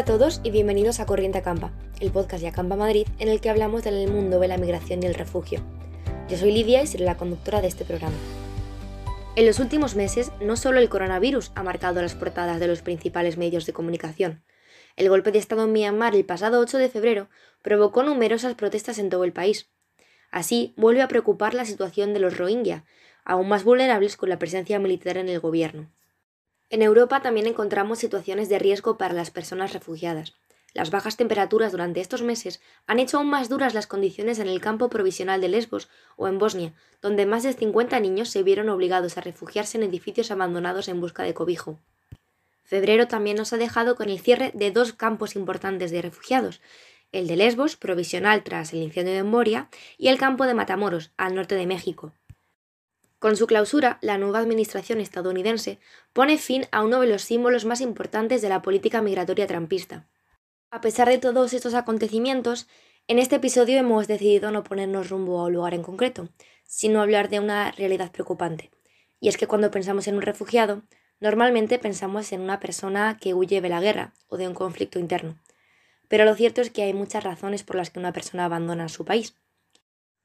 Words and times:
Hola 0.00 0.14
a 0.14 0.18
todos 0.18 0.40
y 0.42 0.50
bienvenidos 0.50 0.98
a 0.98 1.04
Corriente 1.04 1.36
Acampa, 1.36 1.72
el 2.00 2.10
podcast 2.10 2.40
de 2.40 2.48
Acampa 2.48 2.74
Madrid 2.74 3.06
en 3.18 3.28
el 3.28 3.42
que 3.42 3.50
hablamos 3.50 3.84
del 3.84 4.10
mundo 4.10 4.40
de 4.40 4.48
la 4.48 4.56
migración 4.56 5.02
y 5.02 5.06
el 5.06 5.12
refugio. 5.12 5.60
Yo 6.26 6.38
soy 6.38 6.52
Lidia 6.52 6.82
y 6.82 6.86
seré 6.86 7.04
la 7.04 7.18
conductora 7.18 7.60
de 7.60 7.68
este 7.68 7.84
programa. 7.84 8.16
En 9.36 9.44
los 9.44 9.58
últimos 9.58 9.96
meses, 9.96 10.32
no 10.40 10.56
solo 10.56 10.78
el 10.78 10.88
coronavirus 10.88 11.52
ha 11.54 11.62
marcado 11.62 12.00
las 12.00 12.14
portadas 12.14 12.60
de 12.60 12.66
los 12.66 12.80
principales 12.80 13.36
medios 13.36 13.66
de 13.66 13.74
comunicación. 13.74 14.42
El 14.96 15.10
golpe 15.10 15.32
de 15.32 15.38
Estado 15.38 15.64
en 15.64 15.72
Myanmar 15.72 16.14
el 16.14 16.24
pasado 16.24 16.60
8 16.60 16.78
de 16.78 16.88
febrero 16.88 17.28
provocó 17.60 18.02
numerosas 18.02 18.54
protestas 18.54 18.98
en 18.98 19.10
todo 19.10 19.24
el 19.24 19.34
país. 19.34 19.68
Así, 20.30 20.72
vuelve 20.78 21.02
a 21.02 21.08
preocupar 21.08 21.52
la 21.52 21.66
situación 21.66 22.14
de 22.14 22.20
los 22.20 22.38
Rohingya, 22.38 22.86
aún 23.22 23.48
más 23.48 23.64
vulnerables 23.64 24.16
con 24.16 24.30
la 24.30 24.38
presencia 24.38 24.78
militar 24.78 25.18
en 25.18 25.28
el 25.28 25.40
gobierno. 25.40 25.90
En 26.70 26.82
Europa 26.82 27.20
también 27.20 27.48
encontramos 27.48 27.98
situaciones 27.98 28.48
de 28.48 28.60
riesgo 28.60 28.96
para 28.96 29.12
las 29.12 29.32
personas 29.32 29.72
refugiadas. 29.72 30.34
Las 30.72 30.92
bajas 30.92 31.16
temperaturas 31.16 31.72
durante 31.72 32.00
estos 32.00 32.22
meses 32.22 32.60
han 32.86 33.00
hecho 33.00 33.18
aún 33.18 33.28
más 33.28 33.48
duras 33.48 33.74
las 33.74 33.88
condiciones 33.88 34.38
en 34.38 34.46
el 34.46 34.60
campo 34.60 34.88
provisional 34.88 35.40
de 35.40 35.48
Lesbos 35.48 35.88
o 36.16 36.28
en 36.28 36.38
Bosnia, 36.38 36.72
donde 37.02 37.26
más 37.26 37.42
de 37.42 37.54
50 37.54 37.98
niños 37.98 38.28
se 38.28 38.44
vieron 38.44 38.68
obligados 38.68 39.18
a 39.18 39.20
refugiarse 39.20 39.78
en 39.78 39.84
edificios 39.84 40.30
abandonados 40.30 40.86
en 40.86 41.00
busca 41.00 41.24
de 41.24 41.34
cobijo. 41.34 41.80
Febrero 42.62 43.08
también 43.08 43.36
nos 43.36 43.52
ha 43.52 43.56
dejado 43.56 43.96
con 43.96 44.08
el 44.08 44.20
cierre 44.20 44.52
de 44.54 44.70
dos 44.70 44.92
campos 44.92 45.34
importantes 45.34 45.90
de 45.90 46.02
refugiados, 46.02 46.60
el 47.10 47.26
de 47.26 47.34
Lesbos, 47.34 47.74
provisional 47.74 48.44
tras 48.44 48.72
el 48.72 48.82
incendio 48.82 49.12
de 49.12 49.24
Moria, 49.24 49.68
y 49.98 50.06
el 50.06 50.18
campo 50.18 50.46
de 50.46 50.54
Matamoros, 50.54 51.10
al 51.16 51.34
norte 51.34 51.56
de 51.56 51.66
México. 51.66 52.12
Con 53.20 53.36
su 53.36 53.46
clausura, 53.46 53.98
la 54.00 54.16
nueva 54.16 54.38
administración 54.38 54.98
estadounidense 54.98 55.78
pone 56.14 56.38
fin 56.38 56.64
a 56.72 56.82
uno 56.82 57.02
de 57.02 57.06
los 57.06 57.20
símbolos 57.20 57.66
más 57.66 57.82
importantes 57.82 58.40
de 58.40 58.48
la 58.48 58.62
política 58.62 59.02
migratoria 59.02 59.46
trampista. 59.46 60.08
A 60.70 60.80
pesar 60.80 61.06
de 61.06 61.18
todos 61.18 61.52
estos 61.52 61.74
acontecimientos, 61.74 62.66
en 63.08 63.18
este 63.18 63.36
episodio 63.36 63.76
hemos 63.76 64.08
decidido 64.08 64.50
no 64.50 64.64
ponernos 64.64 65.10
rumbo 65.10 65.38
a 65.38 65.44
un 65.44 65.52
lugar 65.52 65.74
en 65.74 65.82
concreto, 65.82 66.30
sino 66.64 67.02
hablar 67.02 67.28
de 67.28 67.40
una 67.40 67.72
realidad 67.72 68.10
preocupante. 68.10 68.70
Y 69.20 69.28
es 69.28 69.36
que 69.36 69.46
cuando 69.46 69.70
pensamos 69.70 70.08
en 70.08 70.14
un 70.14 70.22
refugiado, 70.22 70.82
normalmente 71.20 71.78
pensamos 71.78 72.32
en 72.32 72.40
una 72.40 72.58
persona 72.58 73.18
que 73.20 73.34
huye 73.34 73.60
de 73.60 73.68
la 73.68 73.82
guerra 73.82 74.14
o 74.28 74.38
de 74.38 74.48
un 74.48 74.54
conflicto 74.54 74.98
interno. 74.98 75.38
Pero 76.08 76.24
lo 76.24 76.34
cierto 76.34 76.62
es 76.62 76.70
que 76.70 76.84
hay 76.84 76.94
muchas 76.94 77.22
razones 77.22 77.64
por 77.64 77.76
las 77.76 77.90
que 77.90 77.98
una 77.98 78.14
persona 78.14 78.46
abandona 78.46 78.88
su 78.88 79.04
país. 79.04 79.34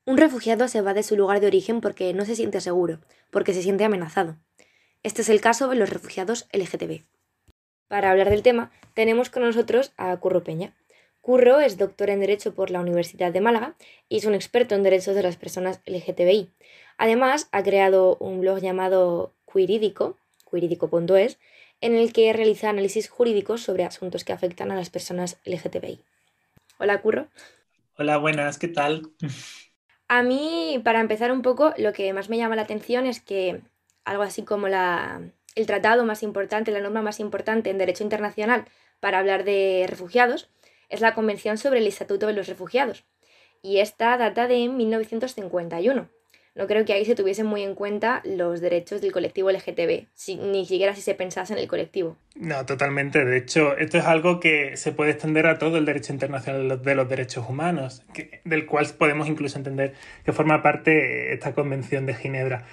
Un 0.07 0.17
refugiado 0.17 0.67
se 0.67 0.81
va 0.81 0.93
de 0.93 1.01
su 1.01 1.15
lugar 1.15 1.39
de 1.39 1.47
origen 1.47 1.81
porque 1.81 2.13
no 2.13 2.25
se 2.25 2.35
siente 2.35 2.61
seguro, 2.61 2.99
porque 3.31 3.55
se 3.55 3.63
siente 3.63 3.85
amenazado. 3.85 4.37
Este 5.01 5.23
es 5.23 5.29
el 5.29 5.41
caso 5.41 5.67
de 5.67 5.75
los 5.75 5.89
refugiados 5.89 6.47
LGTB. 6.53 7.01
Para 7.87 8.11
hablar 8.11 8.29
del 8.29 8.43
tema, 8.43 8.71
tenemos 8.93 9.31
con 9.31 9.41
nosotros 9.41 9.93
a 9.97 10.15
Curro 10.17 10.43
Peña. 10.43 10.75
Curro 11.21 11.59
es 11.59 11.79
doctor 11.79 12.11
en 12.11 12.19
Derecho 12.19 12.53
por 12.53 12.69
la 12.69 12.81
Universidad 12.81 13.33
de 13.33 13.41
Málaga 13.41 13.75
y 14.07 14.17
es 14.17 14.25
un 14.25 14.35
experto 14.35 14.75
en 14.75 14.83
derechos 14.83 15.15
de 15.15 15.23
las 15.23 15.37
personas 15.37 15.81
LGTBI. 15.87 16.51
Además, 16.97 17.49
ha 17.51 17.63
creado 17.63 18.15
un 18.19 18.41
blog 18.41 18.59
llamado 18.59 19.33
Queerídico, 19.51 20.17
queerídico.es, 20.51 21.39
en 21.81 21.95
el 21.95 22.13
que 22.13 22.31
realiza 22.31 22.69
análisis 22.69 23.09
jurídicos 23.09 23.63
sobre 23.63 23.85
asuntos 23.85 24.23
que 24.23 24.33
afectan 24.33 24.71
a 24.71 24.75
las 24.75 24.91
personas 24.91 25.37
LGTBI. 25.45 25.99
Hola, 26.77 27.01
Curro. 27.01 27.27
Hola, 27.97 28.17
buenas, 28.17 28.59
¿qué 28.59 28.67
tal? 28.67 29.09
A 30.07 30.21
mí, 30.23 30.79
para 30.83 30.99
empezar 31.01 31.31
un 31.31 31.41
poco, 31.41 31.73
lo 31.77 31.93
que 31.93 32.13
más 32.13 32.29
me 32.29 32.37
llama 32.37 32.55
la 32.55 32.61
atención 32.63 33.05
es 33.05 33.21
que 33.21 33.61
algo 34.03 34.23
así 34.23 34.43
como 34.43 34.67
la, 34.67 35.21
el 35.55 35.65
tratado 35.65 36.05
más 36.05 36.21
importante, 36.21 36.71
la 36.71 36.79
norma 36.79 37.01
más 37.01 37.19
importante 37.19 37.69
en 37.69 37.77
derecho 37.77 38.03
internacional 38.03 38.65
para 38.99 39.19
hablar 39.19 39.43
de 39.43 39.85
refugiados, 39.87 40.49
es 40.89 41.01
la 41.01 41.15
Convención 41.15 41.57
sobre 41.57 41.79
el 41.79 41.87
Estatuto 41.87 42.27
de 42.27 42.33
los 42.33 42.47
Refugiados. 42.47 43.05
Y 43.61 43.79
esta 43.79 44.15
data 44.17 44.47
de 44.47 44.67
1951 44.67 46.09
no 46.55 46.67
creo 46.67 46.85
que 46.85 46.93
ahí 46.93 47.03
se 47.03 47.15
tuviesen 47.15 47.45
muy 47.45 47.63
en 47.63 47.75
cuenta 47.75 48.21
los 48.23 48.61
derechos 48.61 49.01
del 49.01 49.11
colectivo 49.11 49.51
LGTB, 49.51 50.05
ni 50.39 50.65
siquiera 50.65 50.95
si 50.95 51.01
se 51.01 51.13
pensase 51.13 51.51
en 51.51 51.59
el 51.59 51.67
colectivo. 51.67 52.15
No, 52.35 52.65
totalmente. 52.65 53.25
De 53.25 53.37
hecho, 53.37 53.75
esto 53.77 53.97
es 53.97 54.05
algo 54.05 54.39
que 54.39 54.77
se 54.77 54.93
puede 54.93 55.11
extender 55.11 55.47
a 55.47 55.57
todo 55.57 55.77
el 55.77 55.85
derecho 55.85 56.13
internacional 56.13 56.81
de 56.81 56.95
los 56.95 57.09
derechos 57.09 57.45
humanos, 57.49 58.03
del 58.45 58.65
cual 58.65 58.87
podemos 58.97 59.27
incluso 59.27 59.57
entender 59.57 59.93
que 60.23 60.31
forma 60.31 60.63
parte 60.63 61.33
esta 61.33 61.53
Convención 61.53 62.05
de 62.05 62.15
Ginebra. 62.15 62.65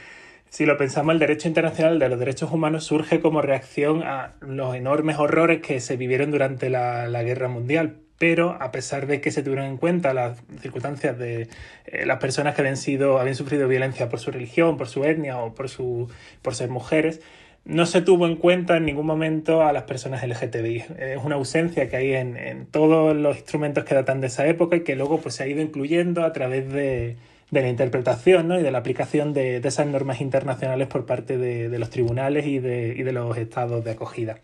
Si 0.49 0.65
lo 0.65 0.77
pensamos, 0.77 1.15
el 1.15 1.19
derecho 1.19 1.49
internacional 1.49 1.99
de 1.99 2.09
los 2.09 2.19
derechos 2.19 2.53
humanos 2.53 2.85
surge 2.85 3.21
como 3.21 3.43
reacción 3.43 4.03
a 4.03 4.35
los 4.41 4.77
enormes 4.77 5.17
horrores 5.19 5.61
que 5.61 5.81
se 5.81 5.97
vivieron 5.97 6.31
durante 6.31 6.69
la, 6.69 7.09
la 7.09 7.23
Guerra 7.23 7.49
Mundial, 7.49 8.02
pero 8.19 8.57
a 8.61 8.71
pesar 8.71 9.07
de 9.07 9.21
que 9.21 9.31
se 9.31 9.43
tuvieron 9.43 9.67
en 9.67 9.77
cuenta 9.77 10.15
las 10.15 10.43
circunstancias 10.61 11.19
de 11.19 11.49
eh, 11.87 12.07
las 12.07 12.19
personas 12.19 12.55
que 12.55 12.61
habían 12.61 12.77
sido 12.77 13.19
habían 13.19 13.35
sufrido 13.35 13.69
violencia 13.69 14.09
por 14.09 14.21
su 14.21 14.31
religión, 14.31 14.77
por 14.77 14.89
su 14.89 15.05
etnia 15.05 15.39
o 15.39 15.55
por 15.55 15.69
su 15.69 16.09
por 16.43 16.55
ser 16.55 16.71
mujeres, 16.71 17.21
no 17.65 17.87
se 17.87 18.03
tuvo 18.03 18.27
en 18.27 18.37
cuenta 18.37 18.77
en 18.77 18.85
ningún 18.85 19.07
momento 19.07 19.63
a 19.63 19.73
las 19.73 19.85
personas 19.85 20.27
LGTBI. 20.27 20.85
Es 20.99 21.25
una 21.25 21.37
ausencia 21.37 21.89
que 21.89 21.97
hay 21.97 22.13
en, 22.15 22.67
todos 22.67 23.15
los 23.15 23.37
instrumentos 23.37 23.85
que 23.85 23.95
datan 23.95 24.21
de 24.21 24.27
esa 24.27 24.47
época 24.47 24.77
y 24.77 24.81
que 24.81 24.97
luego 24.97 25.21
pues, 25.21 25.37
se 25.37 25.45
ha 25.45 25.47
ido 25.47 25.61
incluyendo 25.63 26.25
a 26.25 26.33
través 26.33 26.71
de, 26.73 27.17
la 27.51 27.69
interpretación 27.69 28.49
¿no? 28.49 28.59
y 28.59 28.63
de 28.63 28.71
la 28.71 28.79
aplicación 28.79 29.33
de, 29.33 29.59
esas 29.59 29.87
normas 29.87 30.21
internacionales 30.21 30.89
por 30.89 31.07
parte 31.07 31.39
de, 31.39 31.79
los 31.79 31.91
tribunales 31.91 32.47
y 32.47 32.59
de, 32.59 32.95
y 32.97 33.03
de 33.03 33.13
los 33.13 33.37
estados 33.37 33.85
de 33.85 33.93
acogida. 33.93 34.41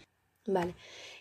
Vale. 0.47 0.75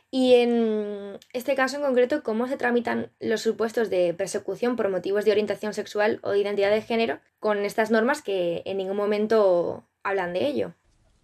Y 0.10 0.36
en 0.36 1.18
este 1.34 1.56
caso 1.56 1.78
en 1.78 1.84
concreto, 1.84 2.24
¿cómo 2.24 2.48
se 2.48 2.58
tramitan 2.58 3.12
los 3.20 3.42
supuestos 3.42 3.90
de 3.90 4.14
persecución 4.14 4.76
por 4.76 4.90
motivos 4.90 5.26
de 5.26 5.32
orientación 5.32 5.74
sexual 5.74 6.20
o 6.24 6.32
de 6.32 6.40
identidad 6.40 6.72
de 6.72 6.82
género 6.82 7.20
con 7.40 7.66
estas 7.66 7.92
normas 7.92 8.22
que 8.22 8.62
en 8.66 8.78
ningún 8.78 8.96
momento 8.96 9.86
hablan 10.04 10.34
de 10.34 10.48
ello? 10.48 10.74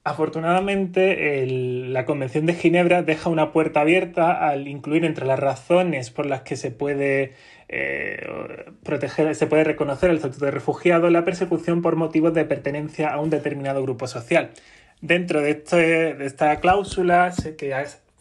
Afortunadamente, 0.05 1.45
la 1.47 2.05
Convención 2.05 2.45
de 2.45 2.55
Ginebra 2.55 3.03
deja 3.03 3.29
una 3.29 3.53
puerta 3.53 3.79
abierta 3.79 4.49
al 4.49 4.67
incluir 4.67 5.05
entre 5.05 5.25
las 5.25 5.39
razones 5.39 6.09
por 6.09 6.25
las 6.25 6.41
que 6.41 6.57
se 6.57 6.71
puede 6.71 7.35
eh, 7.69 8.17
proteger, 8.83 9.33
se 9.33 9.47
puede 9.47 9.63
reconocer 9.63 10.09
el 10.09 10.17
estatuto 10.17 10.43
de 10.43 10.51
refugiado 10.51 11.09
la 11.09 11.23
persecución 11.23 11.81
por 11.81 11.95
motivos 11.95 12.33
de 12.33 12.43
pertenencia 12.43 13.13
a 13.13 13.21
un 13.21 13.29
determinado 13.29 13.81
grupo 13.81 14.07
social. 14.07 14.51
Dentro 14.99 15.39
de, 15.41 15.51
este, 15.51 16.13
de 16.15 16.25
esta 16.25 16.59
cláusula, 16.59 17.33
que 17.57 17.73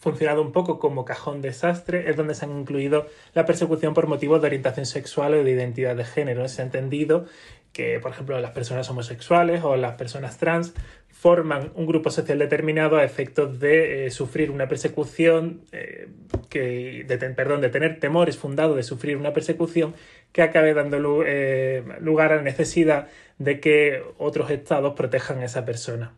funcionado 0.03 0.43
un 0.43 0.51
poco 0.51 0.81
como 0.81 1.05
cajón 1.05 1.43
desastre, 1.43 2.11
es 2.11 2.17
donde 2.17 2.35
se 2.35 2.45
han 2.45 2.59
incluido 2.59 3.07
la 3.35 3.47
persecución 3.47 3.95
por 3.95 4.09
motivos 4.09 4.43
de 4.43 4.49
orientación 4.49 4.85
sexual 4.85 5.35
o 5.35 5.45
de 5.45 5.51
identidad 5.53 5.95
de 5.95 6.05
género. 6.05 6.49
Se 6.49 6.61
ha 6.61 6.65
entendido 6.65 7.27
que, 7.73 8.01
por 8.01 8.11
ejemplo, 8.11 8.39
las 8.41 8.51
personas 8.51 8.91
homosexuales 8.91 9.63
o 9.63 9.77
las 9.77 9.95
personas 9.95 10.39
trans 10.39 10.75
forman 11.09 11.71
un 11.77 11.87
grupo 11.87 12.11
social 12.11 12.37
determinado 12.41 12.97
a 12.97 13.05
efectos 13.05 13.61
de 13.61 14.07
eh, 14.07 14.11
sufrir 14.11 14.51
una 14.51 14.67
persecución, 14.67 15.63
eh, 15.71 16.09
que, 16.51 17.05
de, 17.07 17.19
perdón, 17.19 17.61
de 17.61 17.69
tener 17.69 18.01
temores 18.01 18.37
fundados 18.37 18.75
de 18.75 18.83
sufrir 18.83 19.17
una 19.17 19.33
persecución 19.33 19.95
que 20.33 20.43
acabe 20.43 20.75
dando 20.75 21.23
eh, 21.25 21.85
lugar 22.01 22.33
a 22.33 22.37
la 22.37 22.43
necesidad 22.43 23.07
de 23.39 23.61
que 23.61 24.03
otros 24.19 24.51
estados 24.51 24.95
protejan 24.95 25.39
a 25.39 25.45
esa 25.45 25.65
persona. 25.65 26.17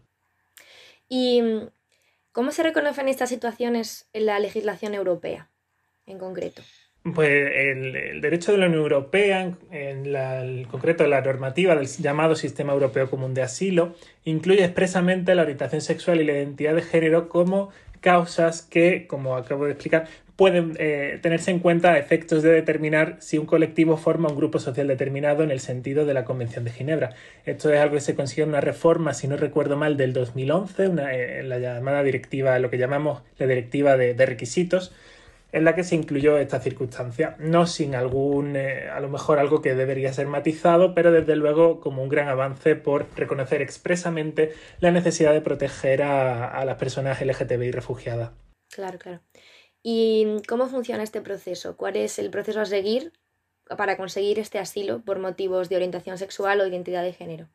Y 1.06 1.42
¿Cómo 2.34 2.50
se 2.50 2.64
reconocen 2.64 3.06
estas 3.06 3.28
situaciones 3.28 4.08
en 4.12 4.26
la 4.26 4.40
legislación 4.40 4.92
europea 4.92 5.52
en 6.04 6.18
concreto? 6.18 6.62
Pues 7.14 7.30
el, 7.30 8.20
derecho 8.20 8.50
de 8.50 8.58
la 8.58 8.66
Unión 8.66 8.82
Europea, 8.82 9.52
en, 9.70 10.64
concreto 10.64 11.06
la 11.06 11.20
normativa 11.20 11.76
del 11.76 11.86
llamado 11.86 12.34
Sistema 12.34 12.72
Europeo 12.72 13.08
Común 13.08 13.34
de 13.34 13.42
Asilo, 13.42 13.94
incluye 14.24 14.64
expresamente 14.64 15.36
la 15.36 15.42
orientación 15.42 15.80
sexual 15.80 16.20
y 16.20 16.24
la 16.24 16.32
identidad 16.32 16.74
de 16.74 16.82
género 16.82 17.28
como 17.28 17.70
causas 18.00 18.62
que, 18.62 19.06
como 19.06 19.36
acabo 19.36 19.66
de 19.66 19.70
explicar, 19.70 20.08
pueden 20.36 20.74
eh, 20.78 21.18
tenerse 21.22 21.50
en 21.50 21.60
cuenta 21.60 21.98
efectos 21.98 22.42
de 22.42 22.50
determinar 22.50 23.16
si 23.20 23.38
un 23.38 23.46
colectivo 23.46 23.96
forma 23.96 24.28
un 24.28 24.36
grupo 24.36 24.58
social 24.58 24.88
determinado 24.88 25.44
en 25.44 25.50
el 25.50 25.60
sentido 25.60 26.04
de 26.06 26.14
la 26.14 26.24
Convención 26.24 26.64
de 26.64 26.72
Ginebra. 26.72 27.14
Esto 27.44 27.72
es 27.72 27.80
algo 27.80 27.94
que 27.94 28.00
se 28.00 28.16
consiguió 28.16 28.44
en 28.44 28.50
una 28.50 28.60
reforma, 28.60 29.14
si 29.14 29.28
no 29.28 29.36
recuerdo 29.36 29.76
mal, 29.76 29.96
del 29.96 30.12
2011, 30.12 30.88
una, 30.88 31.14
eh, 31.14 31.42
la 31.44 31.58
llamada 31.58 32.02
directiva, 32.02 32.58
lo 32.58 32.70
que 32.70 32.78
llamamos 32.78 33.22
la 33.38 33.46
directiva 33.46 33.96
de, 33.96 34.26
requisitos, 34.26 34.92
en 35.52 35.64
la 35.64 35.76
que 35.76 35.84
se 35.84 35.94
incluyó 35.94 36.36
esta 36.38 36.58
circunstancia, 36.58 37.36
no 37.38 37.66
sin 37.68 37.94
algún, 37.94 38.56
eh, 38.56 38.88
a 38.88 38.98
lo 38.98 39.08
mejor 39.08 39.38
algo 39.38 39.62
que 39.62 39.76
debería 39.76 40.12
ser 40.12 40.26
matizado, 40.26 40.94
pero 40.94 41.12
desde 41.12 41.36
luego 41.36 41.78
como 41.78 42.02
un 42.02 42.08
gran 42.08 42.26
avance 42.26 42.74
por 42.74 43.06
reconocer 43.14 43.62
expresamente 43.62 44.52
la 44.80 44.90
necesidad 44.90 45.32
de 45.32 45.42
proteger 45.42 46.02
a, 46.02 46.48
a 46.48 46.64
las 46.64 46.76
personas 46.76 47.20
LGTBI 47.20 47.70
refugiadas. 47.70 48.32
Claro, 48.74 48.98
claro. 48.98 49.20
¿Y 49.86 50.38
cómo 50.48 50.66
funciona 50.66 51.02
este 51.02 51.20
proceso? 51.20 51.76
¿Cuál 51.76 51.96
es 51.96 52.18
el 52.18 52.30
proceso 52.30 52.58
a 52.58 52.64
seguir 52.64 53.12
para 53.76 53.98
conseguir 53.98 54.38
este 54.38 54.58
asilo 54.58 55.02
por 55.02 55.18
motivos 55.18 55.68
de 55.68 55.76
orientación 55.76 56.16
sexual 56.16 56.62
o 56.62 56.66
identidad 56.66 57.02
de 57.02 57.12
género? 57.12 57.48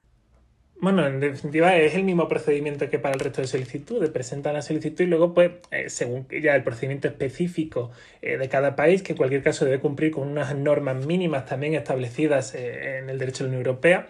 Bueno, 0.79 1.07
en 1.07 1.19
definitiva 1.19 1.75
es 1.75 1.95
el 1.95 2.03
mismo 2.03 2.27
procedimiento 2.27 2.87
que 2.87 2.99
para 2.99 3.15
el 3.15 3.19
resto 3.19 3.41
de 3.41 3.47
solicitudes. 3.47 4.11
Presentan 4.11 4.53
la 4.53 4.61
solicitud 4.61 5.03
y 5.03 5.07
luego, 5.07 5.33
pues, 5.33 5.53
eh, 5.71 5.89
según 5.89 6.27
ya 6.29 6.55
el 6.55 6.63
procedimiento 6.63 7.07
específico 7.07 7.89
eh, 8.21 8.37
de 8.37 8.47
cada 8.47 8.75
país, 8.75 9.01
que 9.01 9.13
en 9.13 9.17
cualquier 9.17 9.41
caso 9.41 9.65
debe 9.65 9.79
cumplir 9.79 10.11
con 10.11 10.27
unas 10.27 10.55
normas 10.55 11.03
mínimas 11.05 11.47
también 11.47 11.73
establecidas 11.73 12.53
eh, 12.53 12.99
en 12.99 13.09
el 13.09 13.17
derecho 13.17 13.43
de 13.43 13.49
la 13.49 13.57
Unión 13.57 13.65
Europea, 13.65 14.07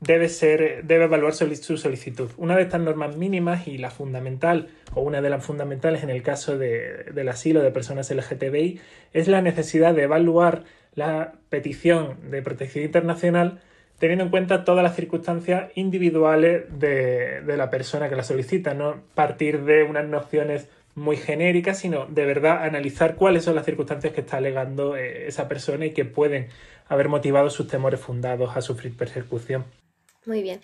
debe, 0.00 0.28
ser, 0.28 0.84
debe 0.84 1.04
evaluar 1.04 1.34
su 1.34 1.76
solicitud. 1.76 2.30
Una 2.36 2.56
de 2.56 2.62
estas 2.62 2.80
normas 2.80 3.16
mínimas 3.16 3.66
y 3.66 3.78
la 3.78 3.90
fundamental, 3.90 4.68
o 4.94 5.02
una 5.02 5.22
de 5.22 5.30
las 5.30 5.44
fundamentales 5.44 6.02
en 6.02 6.10
el 6.10 6.22
caso 6.22 6.58
de, 6.58 7.04
del 7.14 7.28
asilo 7.28 7.62
de 7.62 7.70
personas 7.70 8.10
LGTBI, 8.10 8.80
es 9.12 9.28
la 9.28 9.42
necesidad 9.42 9.94
de 9.94 10.02
evaluar 10.02 10.64
la 10.94 11.34
petición 11.50 12.30
de 12.30 12.42
protección 12.42 12.84
internacional 12.84 13.60
teniendo 13.98 14.24
en 14.24 14.30
cuenta 14.30 14.64
todas 14.64 14.82
las 14.82 14.94
circunstancias 14.94 15.70
individuales 15.74 16.64
de, 16.78 17.42
la 17.46 17.70
persona 17.70 18.08
que 18.08 18.16
la 18.16 18.24
solicita, 18.24 18.74
no 18.74 19.02
partir 19.14 19.64
de 19.64 19.84
unas 19.84 20.06
nociones 20.06 20.68
muy 20.94 21.16
genéricas, 21.16 21.78
sino 21.78 22.06
de 22.06 22.24
verdad 22.24 22.64
analizar 22.64 23.16
cuáles 23.16 23.44
son 23.44 23.54
las 23.54 23.64
circunstancias 23.64 24.12
que 24.12 24.22
está 24.22 24.38
alegando 24.38 24.96
eh, 24.96 25.26
esa 25.28 25.48
persona 25.48 25.86
y 25.86 25.90
que 25.92 26.04
pueden 26.04 26.48
haber 26.88 27.08
motivado 27.08 27.50
sus 27.50 27.68
temores 27.68 28.00
fundados 28.00 28.56
a 28.56 28.62
sufrir 28.62 28.96
persecución. 28.96 29.64
Muy 30.26 30.42
bien. 30.42 30.60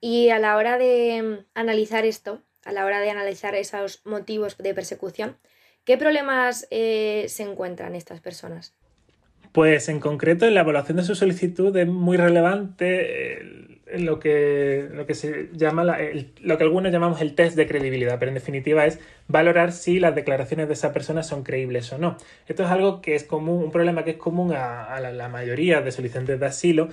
Y 0.00 0.30
a 0.30 0.38
la 0.38 0.56
hora 0.56 0.78
de 0.78 1.22
mm, 1.22 1.46
analizar 1.54 2.06
esto, 2.06 2.42
a 2.64 2.72
la 2.72 2.86
hora 2.86 3.00
de 3.00 3.10
analizar 3.10 3.54
esos 3.54 4.00
motivos 4.06 4.56
de 4.56 4.72
persecución, 4.72 5.36
¿qué 5.84 5.98
problemas 5.98 6.66
eh, 6.70 7.26
se 7.28 7.42
encuentran 7.42 7.94
estas 7.94 8.20
personas? 8.20 8.74
Pues 9.52 9.88
en 9.88 9.98
concreto, 9.98 10.46
en 10.46 10.54
la 10.54 10.60
evaluación 10.60 10.96
de 10.96 11.02
su 11.02 11.14
solicitud 11.16 11.76
es 11.76 11.86
muy 11.88 12.16
relevante 12.16 13.80
lo, 13.98 14.20
que, 14.20 14.88
lo 14.92 15.06
que 15.06 15.14
se 15.14 15.48
llama 15.52 15.84
lo 16.40 16.58
que 16.58 16.64
algunos 16.64 16.92
llamamos 16.92 17.20
el 17.20 17.34
test 17.34 17.56
de 17.56 17.66
credibilidad, 17.66 18.18
pero 18.18 18.30
en 18.30 18.34
definitiva 18.34 18.86
es 18.86 19.00
valorar 19.28 19.72
si 19.72 19.98
las 19.98 20.14
declaraciones 20.14 20.68
de 20.68 20.74
esa 20.74 20.92
persona 20.92 21.22
son 21.22 21.42
creíbles 21.42 21.92
o 21.92 21.98
no. 21.98 22.16
Esto 22.46 22.62
es 22.62 22.70
algo 22.70 23.00
que 23.00 23.14
es 23.14 23.24
común, 23.24 23.64
un 23.64 23.72
problema 23.72 24.04
que 24.04 24.12
es 24.12 24.16
común 24.16 24.52
a, 24.54 25.00
la, 25.00 25.28
mayoría 25.28 25.80
de 25.80 25.90
solicitantes 25.90 26.38
de 26.38 26.46
asilo, 26.46 26.88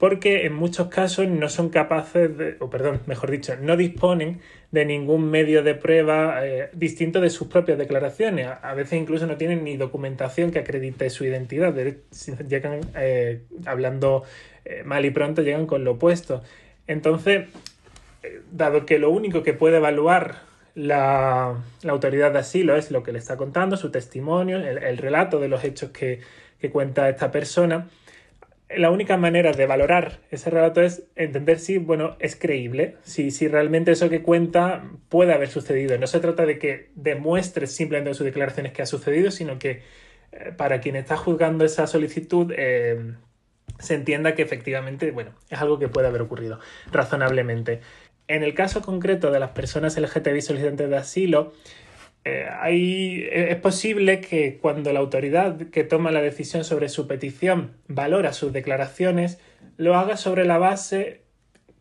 porque 0.00 0.46
en 0.46 0.54
muchos 0.54 0.88
casos 0.88 1.28
no 1.28 1.50
son 1.50 1.68
capaces 1.68 2.36
de, 2.36 2.56
o 2.58 2.70
perdón, 2.70 3.02
mejor 3.06 3.30
dicho, 3.30 3.54
no 3.60 3.76
disponen 3.76 4.40
de 4.72 4.86
ningún 4.86 5.30
medio 5.30 5.62
de 5.62 5.74
prueba 5.74 6.44
eh, 6.46 6.70
distinto 6.72 7.20
de 7.20 7.28
sus 7.28 7.48
propias 7.48 7.76
declaraciones. 7.76 8.48
A, 8.62 8.72
veces 8.72 8.98
incluso 8.98 9.26
no 9.26 9.36
tienen 9.36 9.62
ni 9.62 9.76
documentación 9.76 10.52
que 10.52 10.60
acredite 10.60 11.10
su 11.10 11.26
identidad. 11.26 11.74
llegan 12.48 12.80
eh, 12.96 13.42
hablando 13.66 14.24
eh, 14.64 14.82
mal 14.84 15.04
y 15.04 15.10
pronto, 15.10 15.42
llegan 15.42 15.66
con 15.66 15.84
lo 15.84 15.92
opuesto. 15.92 16.42
Entonces, 16.86 17.48
dado 18.50 18.86
que 18.86 18.98
lo 18.98 19.10
único 19.10 19.42
que 19.42 19.52
puede 19.52 19.76
evaluar 19.76 20.36
la, 20.74 21.62
autoridad 21.86 22.32
de 22.32 22.38
asilo 22.38 22.74
es 22.74 22.90
lo 22.90 23.02
que 23.02 23.12
le 23.12 23.18
está 23.18 23.36
contando, 23.36 23.76
su 23.76 23.90
testimonio, 23.90 24.56
el, 24.56 24.96
relato 24.96 25.40
de 25.40 25.48
los 25.48 25.62
hechos 25.62 25.90
que, 25.90 26.20
que 26.58 26.70
cuenta 26.70 27.08
esta 27.08 27.30
persona, 27.30 27.88
la 28.76 28.90
única 28.90 29.16
manera 29.16 29.52
de 29.52 29.66
valorar 29.66 30.20
ese 30.30 30.50
relato 30.50 30.80
es 30.80 31.04
entender 31.16 31.58
si, 31.58 31.78
bueno, 31.78 32.16
es 32.20 32.36
creíble, 32.36 32.96
si, 33.02 33.30
si 33.30 33.48
realmente 33.48 33.92
eso 33.92 34.08
que 34.08 34.22
cuenta 34.22 34.84
puede 35.08 35.32
haber 35.32 35.48
sucedido. 35.48 35.98
No 35.98 36.06
se 36.06 36.20
trata 36.20 36.46
de 36.46 36.58
que 36.58 36.90
demuestre 36.94 37.66
simplemente 37.66 38.10
en 38.10 38.14
sus 38.14 38.24
declaraciones 38.24 38.72
que 38.72 38.82
ha 38.82 38.86
sucedido, 38.86 39.30
sino 39.30 39.58
que 39.58 39.82
eh, 40.32 40.52
para 40.56 40.80
quien 40.80 40.96
está 40.96 41.16
juzgando 41.16 41.64
esa 41.64 41.86
solicitud 41.86 42.52
eh, 42.56 43.14
se 43.78 43.94
entienda 43.94 44.34
que 44.34 44.42
efectivamente, 44.42 45.10
bueno, 45.10 45.32
es 45.48 45.60
algo 45.60 45.78
que 45.78 45.88
puede 45.88 46.06
haber 46.06 46.22
ocurrido 46.22 46.60
razonablemente. 46.92 47.80
En 48.28 48.44
el 48.44 48.54
caso 48.54 48.82
concreto 48.82 49.32
de 49.32 49.40
las 49.40 49.50
personas 49.50 49.98
LGTBI 49.98 50.42
solicitantes 50.42 50.88
de 50.88 50.96
asilo, 50.96 51.52
eh, 52.24 53.48
es 53.50 53.56
posible 53.56 54.20
que 54.20 54.58
cuando 54.58 54.92
la 54.92 55.00
autoridad 55.00 55.56
que 55.70 55.84
toma 55.84 56.10
la 56.10 56.20
decisión 56.20 56.64
sobre 56.64 56.88
su 56.88 57.06
petición 57.06 57.72
valora 57.88 58.32
sus 58.32 58.52
declaraciones, 58.52 59.38
lo 59.76 59.96
haga 59.96 60.16
sobre 60.16 60.44
la 60.44 60.58
base 60.58 61.22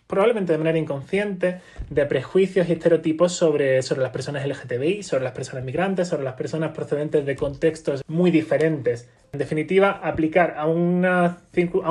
probablemente 0.10 0.54
de 0.54 0.58
manera 0.58 0.80
inconsciente, 0.80 1.62
de 1.92 2.06
prejuicios 2.08 2.68
y 2.68 2.72
estereotipos 2.72 3.32
sobre, 3.32 3.84
sobre 3.84 4.02
las 4.02 4.10
personas 4.10 4.44
LGTBI, 4.44 5.04
sobre 5.04 5.24
las 5.24 5.34
personas 5.34 5.64
migrantes, 5.64 6.08
sobre 6.08 6.24
las 6.24 6.34
personas 6.34 6.72
procedentes 6.72 7.28
de 7.28 7.36
contextos 7.36 8.02
muy 8.08 8.32
diferentes. 8.32 9.08
En 9.34 9.38
definitiva, 9.38 9.92
aplicar 10.04 10.56
a, 10.58 10.62
a 10.64 10.66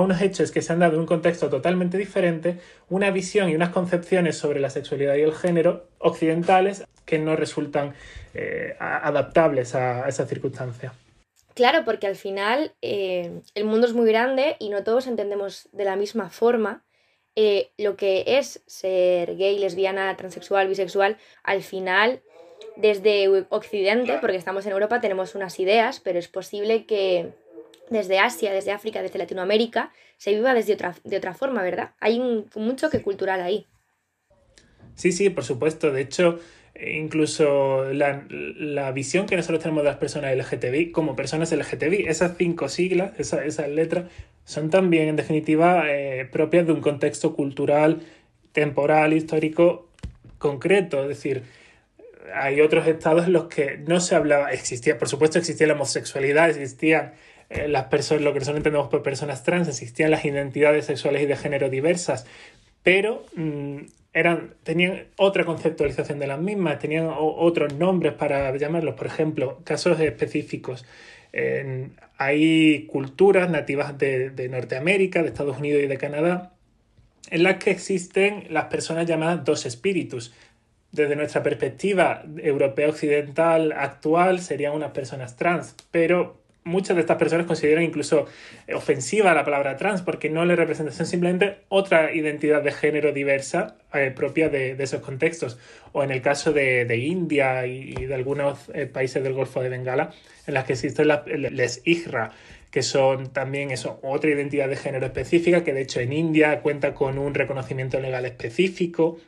unos 0.01 0.21
hechos 0.21 0.51
que 0.51 0.63
se 0.63 0.73
han 0.73 0.81
dado 0.81 0.95
en 0.95 1.01
un 1.01 1.07
contexto 1.07 1.49
totalmente 1.49 1.97
diferente 1.97 2.57
una 2.89 3.13
visión 3.13 3.51
y 3.51 3.55
unas 3.55 3.69
concepciones 3.69 4.37
sobre 4.37 4.59
la 4.59 4.71
sexualidad 4.71 5.15
y 5.15 5.21
el 5.21 5.33
género 5.33 5.87
occidentales 5.99 6.85
que 7.09 7.19
no 7.19 7.35
resultan 7.35 7.95
eh, 8.35 8.77
adaptables 8.79 9.75
a, 9.75 10.07
esa 10.07 10.27
circunstancia. 10.27 10.93
Claro, 11.55 11.85
porque 11.85 12.07
al 12.07 12.15
final 12.15 12.75
eh, 12.83 13.41
el 13.55 13.65
mundo 13.65 13.87
es 13.87 13.95
muy 13.95 14.07
grande 14.09 14.57
y 14.61 14.69
no 14.69 14.85
todos 14.85 15.07
entendemos 15.07 15.69
de 15.73 15.85
la 15.85 15.97
misma 15.97 16.29
forma 16.29 16.85
eh, 17.35 17.71
lo 17.79 17.97
que 17.97 18.25
es 18.27 18.63
ser 18.67 19.37
gay, 19.37 19.59
lesbiana, 19.59 20.15
transexual, 20.17 20.69
bisexual, 20.69 21.17
al 21.43 21.63
final, 21.63 22.21
desde 22.77 23.47
Occidente, 23.49 24.19
porque 24.21 24.37
estamos 24.37 24.67
en 24.67 24.73
Europa, 24.73 25.01
tenemos 25.01 25.35
unas 25.35 25.59
ideas, 25.59 26.01
pero 26.01 26.19
es 26.19 26.29
posible 26.29 26.85
que 26.85 27.33
desde 27.91 28.19
Asia, 28.19 28.53
desde 28.53 28.73
África, 28.73 29.03
desde 29.03 29.19
Latinoamérica, 29.19 29.93
se 30.17 30.35
viva 30.35 30.53
desde 30.53 30.75
otra, 30.75 30.97
de 31.05 31.17
otra 31.17 31.33
forma, 31.33 31.63
¿verdad? 31.63 31.93
Hay 32.01 32.19
un, 32.21 32.51
mucho 32.57 32.91
que 32.91 33.03
cultural 33.03 33.41
ahí. 33.41 33.67
Sí, 34.99 35.13
sí, 35.13 35.31
por 35.31 35.45
supuesto. 35.45 35.93
De 35.93 36.01
hecho, 36.01 36.41
incluso 36.81 37.93
la, 37.93 38.25
la, 38.29 38.93
visión 38.93 39.27
que 39.27 39.37
nosotros 39.37 39.61
tenemos 39.61 39.83
de 39.83 39.91
las 39.91 39.99
personas 39.99 40.37
LGTBI 40.37 40.93
como 40.93 41.17
personas 41.17 41.53
LGTBI, 41.53 42.07
esas 42.07 42.37
cinco 42.37 42.69
siglas, 42.69 43.13
esas 43.19 43.69
letras, 43.69 44.05
son 44.45 44.71
también 44.71 45.09
en 45.09 45.17
definitiva 45.17 45.85
eh, 45.87 46.25
propias 46.25 46.67
de 46.67 46.73
un 46.73 46.81
contexto 46.81 47.35
cultural, 47.35 48.01
temporal, 48.53 49.13
histórico 49.13 49.89
concreto. 50.39 51.03
Es 51.03 51.09
decir, 51.09 51.43
hay 52.35 52.61
otros 52.61 52.87
estados 52.87 53.27
en 53.27 53.33
los 53.33 53.47
que 53.47 53.79
no 53.79 54.01
se 54.01 54.15
hablaba, 54.15 54.53
existía, 54.53 54.99
por 54.99 55.09
supuesto 55.09 55.39
existía 55.39 55.67
la 55.67 55.75
homosexualidad, 55.75 56.51
existían 56.51 57.13
eh, 57.51 57.69
las 57.69 57.87
personas, 57.87 58.23
lo 58.23 58.33
que 58.33 58.41
nosotros 58.41 58.59
entendemos 58.59 58.89
por 58.89 59.03
personas 59.03 59.43
trans, 59.43 59.69
existían 59.69 60.11
las 60.11 60.25
identidades 60.25 60.87
sexuales 60.87 61.23
y 61.23 61.27
de 61.27 61.37
género 61.37 61.71
diversas, 61.71 62.27
pero 62.83 63.25
mm, 63.35 63.79
eran, 64.19 64.55
tenían 64.65 65.05
otra 65.17 65.45
conceptualización 65.45 66.19
de 66.19 66.27
las 66.27 66.41
mismas, 66.41 66.81
tenían 66.81 67.09
otros 67.17 67.75
nombres 67.75 68.15
para 68.15 68.57
llamarlos, 68.57 68.95
por 68.97 69.07
ejemplo, 69.07 69.61
casos 69.65 70.01
específicos. 70.01 70.85
hay 72.17 72.87
culturas 72.87 73.49
nativas 73.49 73.97
de, 73.97 74.31
de, 74.31 74.49
Norteamérica, 74.49 75.23
de 75.23 75.29
Estados 75.29 75.59
Unidos 75.59 75.83
y 75.85 75.87
de 75.87 75.99
Canadá, 75.99 76.53
en 77.31 77.45
las 77.45 77.57
que 77.59 77.71
existen 77.71 78.47
las 78.51 78.65
personas 78.65 79.07
llamadas 79.07 79.45
dos 79.45 79.67
espíritus. 79.67 80.35
Desde 80.91 81.15
nuestra 81.15 81.43
perspectiva 81.43 82.25
europea 82.39 82.89
occidental 82.89 83.73
actual 83.73 84.41
serían 84.41 84.73
unas 84.73 84.91
personas 84.91 85.37
trans, 85.37 85.77
pero 85.93 86.41
muchas 86.69 86.97
de 86.97 87.01
estas 87.01 87.17
personas 87.17 87.47
consideran 87.47 87.83
incluso 87.83 88.27
ofensiva 88.75 89.35
la 89.35 89.45
palabra 89.45 89.77
trans 89.77 90.03
porque 90.03 90.31
no 90.31 90.45
le 90.45 90.55
representa, 90.55 90.93
simplemente 90.93 91.57
otra 91.69 92.15
identidad 92.15 92.63
de 92.63 92.73
género 92.73 93.13
diversa 93.13 93.77
eh, 93.95 94.13
propia 94.15 94.49
de, 94.49 94.77
esos 94.79 95.01
contextos. 95.01 95.59
O 95.93 96.05
en 96.05 96.11
el 96.11 96.23
caso 96.23 96.53
de, 96.53 96.97
India 96.97 97.67
y, 97.67 97.95
de 98.07 98.15
algunos 98.15 98.71
eh, 98.75 98.87
países 98.87 99.23
del 99.23 99.33
Golfo 99.33 99.63
de 99.63 99.71
Bengala, 99.71 100.13
en 100.47 100.55
las 100.55 100.65
que 100.65 100.75
existen 100.75 101.09
las 101.09 101.27
les 101.27 101.83
IHRA, 101.85 102.33
que 102.71 102.83
son 102.83 103.33
también 103.33 103.71
eso, 103.71 103.99
otra 104.03 104.31
identidad 104.31 104.69
de 104.69 104.77
género 104.77 105.07
específica, 105.07 105.65
que 105.65 105.73
de 105.73 105.83
hecho 105.83 106.01
en 106.01 106.13
India 106.13 106.61
cuenta 106.61 106.95
con 106.95 107.19
un 107.19 107.35
reconocimiento 107.35 107.99
legal 108.01 108.27
específico 108.27 109.19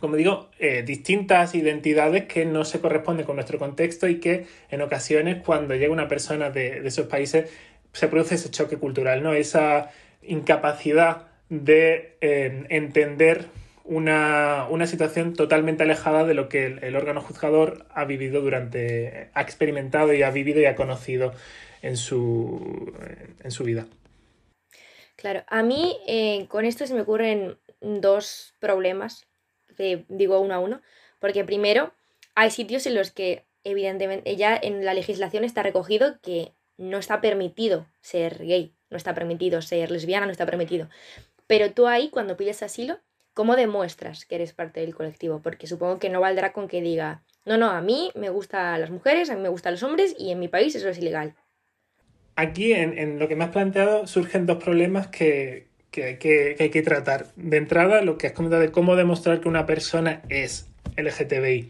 como 0.00 0.16
digo, 0.16 0.50
eh, 0.58 0.82
distintas 0.82 1.54
identidades 1.54 2.26
que 2.26 2.44
no 2.44 2.64
se 2.64 2.80
corresponden 2.80 3.24
con 3.24 3.36
nuestro 3.36 3.58
contexto 3.58 4.08
y 4.08 4.20
que 4.20 4.46
en 4.70 4.82
ocasiones 4.82 5.42
cuando 5.42 5.74
llega 5.74 5.92
una 5.92 6.08
persona 6.08 6.50
de, 6.50 6.86
esos 6.86 7.06
países 7.06 7.50
se 7.92 8.08
produce 8.08 8.34
ese 8.34 8.50
choque 8.50 8.76
cultural, 8.76 9.22
¿no? 9.22 9.32
Esa 9.32 9.90
incapacidad 10.22 11.28
de 11.48 12.16
eh, 12.20 12.66
entender 12.68 13.46
una, 13.84 14.86
situación 14.86 15.34
totalmente 15.34 15.84
alejada 15.84 16.24
de 16.24 16.34
lo 16.34 16.48
que 16.48 16.66
el, 16.66 16.96
órgano 16.96 17.22
juzgador 17.22 17.86
ha 17.90 18.04
vivido 18.04 18.42
durante, 18.42 19.30
ha 19.32 19.40
experimentado 19.40 20.12
y 20.12 20.22
ha 20.22 20.30
vivido 20.30 20.60
y 20.60 20.66
ha 20.66 20.74
conocido 20.74 21.32
en 21.80 21.96
su, 21.96 22.92
en 23.42 23.50
su 23.50 23.64
vida. 23.64 23.86
Claro, 25.16 25.44
a 25.48 25.62
mí 25.62 25.96
eh, 26.06 26.46
con 26.48 26.66
esto 26.66 26.86
se 26.86 26.94
me 26.94 27.00
ocurren 27.00 27.56
dos 27.80 28.54
problemas 28.60 29.26
digo 30.08 30.40
uno 30.40 30.54
a 30.54 30.58
uno, 30.58 30.82
porque 31.18 31.44
primero 31.44 31.92
hay 32.34 32.50
sitios 32.50 32.86
en 32.86 32.94
los 32.94 33.10
que 33.10 33.44
evidentemente 33.64 34.36
ya 34.36 34.56
en 34.56 34.84
la 34.84 34.94
legislación 34.94 35.44
está 35.44 35.62
recogido 35.62 36.20
que 36.20 36.52
no 36.78 36.98
está 36.98 37.20
permitido 37.20 37.86
ser 38.00 38.38
gay, 38.44 38.74
no 38.90 38.96
está 38.96 39.14
permitido 39.14 39.62
ser 39.62 39.90
lesbiana, 39.90 40.26
no 40.26 40.32
está 40.32 40.46
permitido. 40.46 40.88
Pero 41.46 41.72
tú 41.72 41.86
ahí, 41.86 42.10
cuando 42.10 42.36
pides 42.36 42.62
asilo, 42.62 42.98
¿cómo 43.34 43.56
demuestras 43.56 44.24
que 44.24 44.36
eres 44.36 44.52
parte 44.52 44.80
del 44.80 44.94
colectivo? 44.94 45.40
Porque 45.42 45.66
supongo 45.66 45.98
que 45.98 46.10
no 46.10 46.20
valdrá 46.20 46.52
con 46.52 46.68
que 46.68 46.80
diga, 46.80 47.24
no, 47.44 47.56
no, 47.56 47.70
a 47.70 47.80
mí 47.80 48.10
me 48.14 48.28
gustan 48.28 48.80
las 48.80 48.90
mujeres, 48.90 49.30
a 49.30 49.36
mí 49.36 49.40
me 49.40 49.48
gustan 49.48 49.74
los 49.74 49.82
hombres 49.82 50.14
y 50.18 50.32
en 50.32 50.40
mi 50.40 50.48
país 50.48 50.74
eso 50.74 50.88
es 50.88 50.98
ilegal. 50.98 51.34
Aquí, 52.34 52.72
en, 52.72 53.18
lo 53.18 53.28
que 53.28 53.36
me 53.36 53.44
has 53.44 53.50
planteado, 53.50 54.06
surgen 54.06 54.44
dos 54.44 54.62
problemas 54.62 55.08
que, 55.08 55.68
hay 56.02 56.16
que, 56.16 56.56
hay 56.58 56.70
que 56.70 56.82
tratar. 56.82 57.26
De 57.36 57.56
entrada, 57.56 58.02
lo 58.02 58.18
que 58.18 58.28
has 58.28 58.32
comentado 58.32 58.62
de 58.62 58.70
cómo 58.70 58.96
demostrar 58.96 59.40
que 59.40 59.48
una 59.48 59.66
persona 59.66 60.22
es 60.28 60.68
LGTBI. 60.96 61.68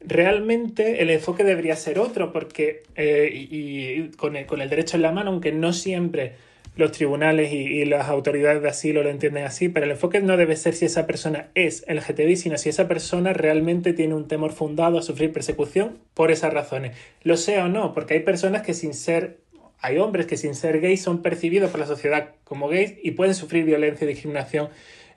Realmente 0.00 1.02
el 1.02 1.10
enfoque 1.10 1.44
debería 1.44 1.76
ser 1.76 1.98
otro, 1.98 2.32
porque, 2.32 2.82
eh, 2.96 3.30
y, 3.32 4.08
con, 4.16 4.36
el, 4.36 4.46
con 4.46 4.60
el 4.60 4.68
derecho 4.68 4.96
en 4.96 5.02
la 5.02 5.12
mano, 5.12 5.30
aunque 5.30 5.52
no 5.52 5.72
siempre 5.72 6.32
los 6.76 6.92
tribunales 6.92 7.52
y, 7.52 7.84
las 7.84 8.08
autoridades 8.08 8.62
de 8.62 8.68
asilo 8.68 9.02
lo 9.02 9.10
entienden 9.10 9.44
así, 9.44 9.68
pero 9.68 9.84
el 9.84 9.92
enfoque 9.92 10.20
no 10.20 10.36
debe 10.36 10.56
ser 10.56 10.74
si 10.74 10.86
esa 10.86 11.06
persona 11.06 11.48
es 11.54 11.84
LGTBI, 11.86 12.36
sino 12.36 12.56
si 12.56 12.70
esa 12.70 12.88
persona 12.88 13.32
realmente 13.32 13.92
tiene 13.92 14.14
un 14.14 14.26
temor 14.26 14.52
fundado 14.52 14.98
a 14.98 15.02
sufrir 15.02 15.32
persecución 15.32 15.98
por 16.14 16.30
esas 16.30 16.52
razones. 16.52 16.96
Lo 17.22 17.36
sea 17.36 17.66
o 17.66 17.68
no, 17.68 17.92
porque 17.92 18.14
hay 18.14 18.20
personas 18.20 18.62
que 18.62 18.72
sin 18.72 18.94
ser, 18.94 19.38
hay 19.82 19.98
hombres 19.98 20.26
que 20.26 20.36
sin 20.36 20.54
ser 20.54 20.80
gays 20.80 21.02
son 21.02 21.22
percibidos 21.22 21.70
por 21.70 21.80
la 21.80 21.86
sociedad 21.86 22.30
como 22.44 22.68
gays 22.68 22.94
y 23.02 23.10
pueden 23.12 23.34
sufrir 23.34 23.64
violencia 23.64 24.04
y 24.04 24.08
discriminación 24.08 24.68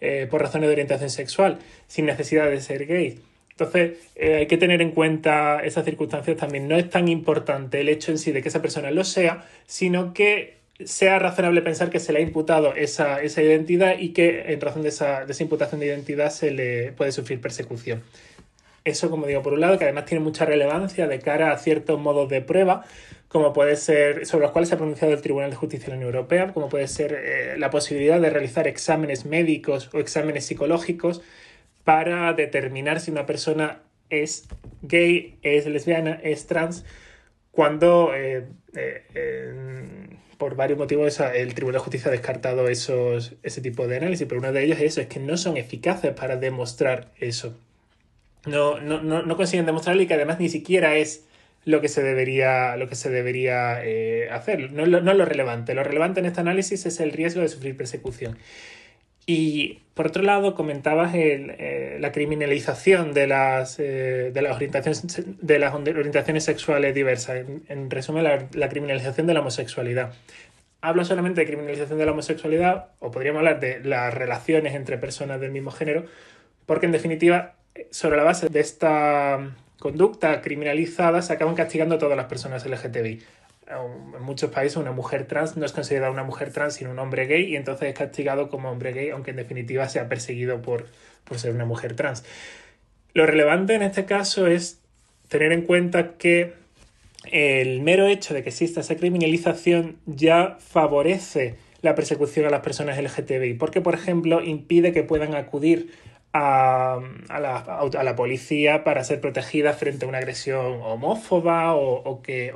eh, 0.01 0.27
por 0.29 0.41
razones 0.41 0.67
de 0.67 0.74
orientación 0.74 1.10
sexual, 1.10 1.60
sin 1.88 2.05
necesidad 2.05 2.50
de 2.50 2.60
ser 2.60 2.86
gays. 2.86 3.15
Entonces, 3.51 3.93
eh, 4.15 4.36
hay 4.36 4.48
que 4.48 4.57
tener 4.57 4.81
en 4.81 4.91
cuenta 4.91 5.62
esas 5.63 5.86
circunstancias 5.86 6.36
también. 6.36 6.67
No 6.67 6.75
es 6.75 6.89
tan 6.89 7.07
importante 7.07 7.79
el 7.79 7.88
hecho 7.88 8.12
en 8.12 8.17
sí 8.17 8.34
de 8.34 8.41
que 8.41 8.50
esa 8.50 8.62
persona 8.62 8.91
lo 8.91 9.05
sea, 9.05 9.45
sino 9.65 10.13
que 10.13 10.55
sea 10.84 11.19
razonable 11.19 11.62
pensar 11.62 11.89
que 11.89 12.01
se 12.01 12.12
le 12.12 12.19
ha 12.19 12.22
imputado 12.22 12.75
esa, 12.75 13.24
identidad 13.24 13.98
y 13.98 14.10
que 14.10 14.51
en 14.51 14.60
razón 14.60 14.81
de 14.81 14.89
esa, 14.89 15.25
imputación 15.39 15.79
de 15.79 15.86
identidad 15.86 16.31
se 16.31 16.51
le 16.51 16.91
puede 16.91 17.13
sufrir 17.13 17.39
persecución. 17.39 18.03
Eso, 18.86 19.10
como 19.10 19.25
digo, 19.25 19.42
por 19.42 19.54
un 19.54 19.62
lado, 19.62 19.80
que 19.80 19.84
además 19.86 20.06
tiene 20.06 20.24
mucha 20.24 20.46
relevancia 20.46 21.08
de 21.08 21.18
cara 21.18 21.51
a 21.51 21.58
ciertos 21.58 22.00
modos 22.00 22.30
de 22.30 22.42
prueba, 22.42 22.86
como 23.27 23.51
puede 23.51 23.77
ser, 23.77 24.27
sobre 24.27 24.44
los 24.44 24.51
cuales 24.51 24.70
se 24.70 24.75
ha 24.75 24.77
pronunciado 24.77 25.12
el 25.12 25.22
Tribunal 25.22 25.50
de 25.50 25.56
Justicia 25.56 25.88
de 25.88 25.92
la 25.94 25.98
Unión 25.98 26.13
Europea, 26.13 26.54
como 26.54 26.70
puede 26.70 26.88
ser 26.88 27.13
eh, 27.13 27.56
la 27.58 27.72
posibilidad 27.72 28.22
de 28.22 28.30
realizar 28.30 28.68
exámenes 28.68 29.25
médicos 29.25 29.89
o 29.92 29.98
exámenes 30.00 30.46
psicológicos 30.46 31.24
para 31.84 32.32
determinar 32.34 33.00
si 33.00 33.10
una 33.10 33.25
persona 33.25 33.82
es 34.12 34.48
gay, 34.84 35.39
es 35.42 35.65
lesbiana, 35.65 36.20
es 36.24 36.46
trans, 36.46 36.86
cuando 37.50 38.13
eh, 38.13 38.46
eh, 38.75 40.08
por 40.38 40.56
varios 40.56 40.77
motivos 40.77 41.20
el 41.20 41.56
Tribunal 41.56 41.80
de 41.80 41.86
Justicia 41.86 42.10
ha 42.10 42.12
descartado 42.12 42.68
esos, 42.70 43.34
ese 43.42 43.62
tipo 43.62 43.88
de 43.88 43.98
análisis, 43.98 44.27
pero 44.27 44.42
uno 44.42 44.51
de 44.54 44.63
ellos 44.63 44.77
es 44.77 44.84
eso, 44.84 45.01
es 45.01 45.08
que 45.08 45.20
no 45.20 45.38
son 45.38 45.58
eficaces 45.58 46.13
para 46.13 46.36
demostrar 46.36 47.12
eso. 47.18 47.58
No, 48.46 48.80
no, 48.80 49.02
no, 49.02 49.38
consiguen 49.38 49.66
demostrarlo 49.66 50.02
y 50.02 50.08
que 50.08 50.14
además 50.14 50.40
ni 50.40 50.50
siquiera 50.50 50.96
es 50.96 51.25
lo 51.64 51.82
que 51.82 51.88
se 51.88 52.04
debería, 52.04 52.78
lo 52.78 52.88
que 52.88 52.96
se 52.96 53.10
debería 53.10 53.84
eh, 53.84 54.30
hacer. 54.30 54.72
No, 54.72 54.86
no 54.86 55.12
es 55.12 55.18
lo 55.18 55.25
relevante. 55.25 55.74
Lo 55.74 55.84
relevante 55.84 56.20
en 56.20 56.28
este 56.28 56.42
análisis 56.42 56.86
es 56.86 57.00
el 57.00 57.12
riesgo 57.12 57.42
de 57.42 57.48
sufrir 57.48 57.75
persecución. 57.75 58.38
Y 59.28 59.80
por 59.96 60.08
otro 60.08 60.22
lado, 60.22 60.54
comentabas 60.54 61.16
el, 61.16 61.56
eh, 61.58 61.98
la 62.00 62.12
criminalización 62.12 63.14
de 63.14 63.28
las, 63.28 63.80
eh, 63.80 64.32
de, 64.34 64.42
las 64.42 64.56
orientaciones, 64.56 65.04
de 65.42 65.60
las 65.60 65.74
orientaciones 65.74 66.44
sexuales 66.44 66.94
diversas. 66.94 67.46
En, 67.68 67.90
resumen, 67.90 68.24
la, 68.24 68.70
criminalización 68.70 69.25
de 69.25 69.34
la 69.34 69.40
homosexualidad. 69.40 70.14
Hablo 70.82 71.04
solamente 71.06 71.42
de 71.42 71.48
criminalización 71.48 71.98
de 71.98 72.06
la 72.06 72.12
homosexualidad, 72.12 72.90
o 73.00 73.10
podríamos 73.10 73.40
hablar 73.40 73.60
de 73.60 73.84
las 73.84 74.14
relaciones 74.14 74.75
entre 74.75 75.00
personas 75.00 75.42
del 75.42 75.52
mismo 75.52 75.72
género, 75.72 76.06
porque 76.68 76.86
en 76.86 76.92
definitiva, 76.92 77.56
sobre 77.91 78.17
la 78.17 78.24
base 78.24 78.50
de 78.50 78.60
esta 78.60 79.55
conducta 79.79 80.41
criminalizada, 80.41 81.22
se 81.22 81.34
acaban 81.34 81.55
castigando 81.55 81.96
a 81.96 81.98
todas 82.00 82.17
las 82.17 82.25
personas 82.25 82.65
LGTBI 82.65 83.22
en 83.67 84.22
muchos 84.22 84.51
países 84.51 84.77
una 84.77 84.91
mujer 84.91 85.25
trans 85.25 85.58
no 85.58 85.65
es 85.65 85.72
considerada 85.72 86.12
una 86.12 86.24
mujer 86.24 86.51
trans 86.51 86.75
sino 86.75 86.91
un 86.91 87.00
hombre 87.00 87.25
gay 87.25 87.46
y 87.46 87.55
entonces 87.55 87.89
es 87.89 87.96
castigado 87.96 88.50
como 88.50 88.70
hombre 88.70 88.94
gay 88.94 89.10
aunque 89.10 89.32
en 89.32 89.38
definitiva 89.38 89.89
sea 89.89 90.08
perseguido 90.08 90.62
por, 90.62 90.88
por 91.24 91.39
ser 91.39 91.53
una 91.53 91.65
mujer 91.65 91.96
trans. 91.96 92.24
Lo 93.13 93.25
relevante 93.25 93.74
en 93.74 93.82
este 93.82 94.05
caso 94.05 94.46
es 94.48 94.79
tener 95.29 95.51
en 95.51 95.63
cuenta 95.63 96.13
que 96.17 96.53
el 97.32 97.82
mero 97.82 98.08
hecho 98.08 98.34
de 98.34 98.44
que 98.44 98.50
exista 98.50 98.82
esa 98.82 98.96
criminalización 98.98 99.98
ya 100.05 100.58
favorece 100.60 101.55
la 101.82 101.96
persecución 101.96 102.46
a 102.46 102.50
las 102.50 102.62
personas 102.62 103.01
LGTBI, 103.01 103.55
porque 103.55 103.82
por 103.82 103.96
ejemplo 103.96 104.44
impide 104.44 104.91
que 104.91 105.03
puedan 105.03 105.34
acudir 105.34 105.91
a, 106.38 107.00
la, 107.30 107.58
a 107.58 108.04
la, 108.04 108.15
policía 108.15 108.84
para 108.84 109.06
ser 109.06 109.22
protegidas 109.22 109.77
frente 109.77 110.06
a 110.06 110.10
una 110.10 110.18
agresión 110.18 110.82
homófoba 110.82 111.75
o, 111.75 112.01
o 112.04 112.22
que 112.22 112.54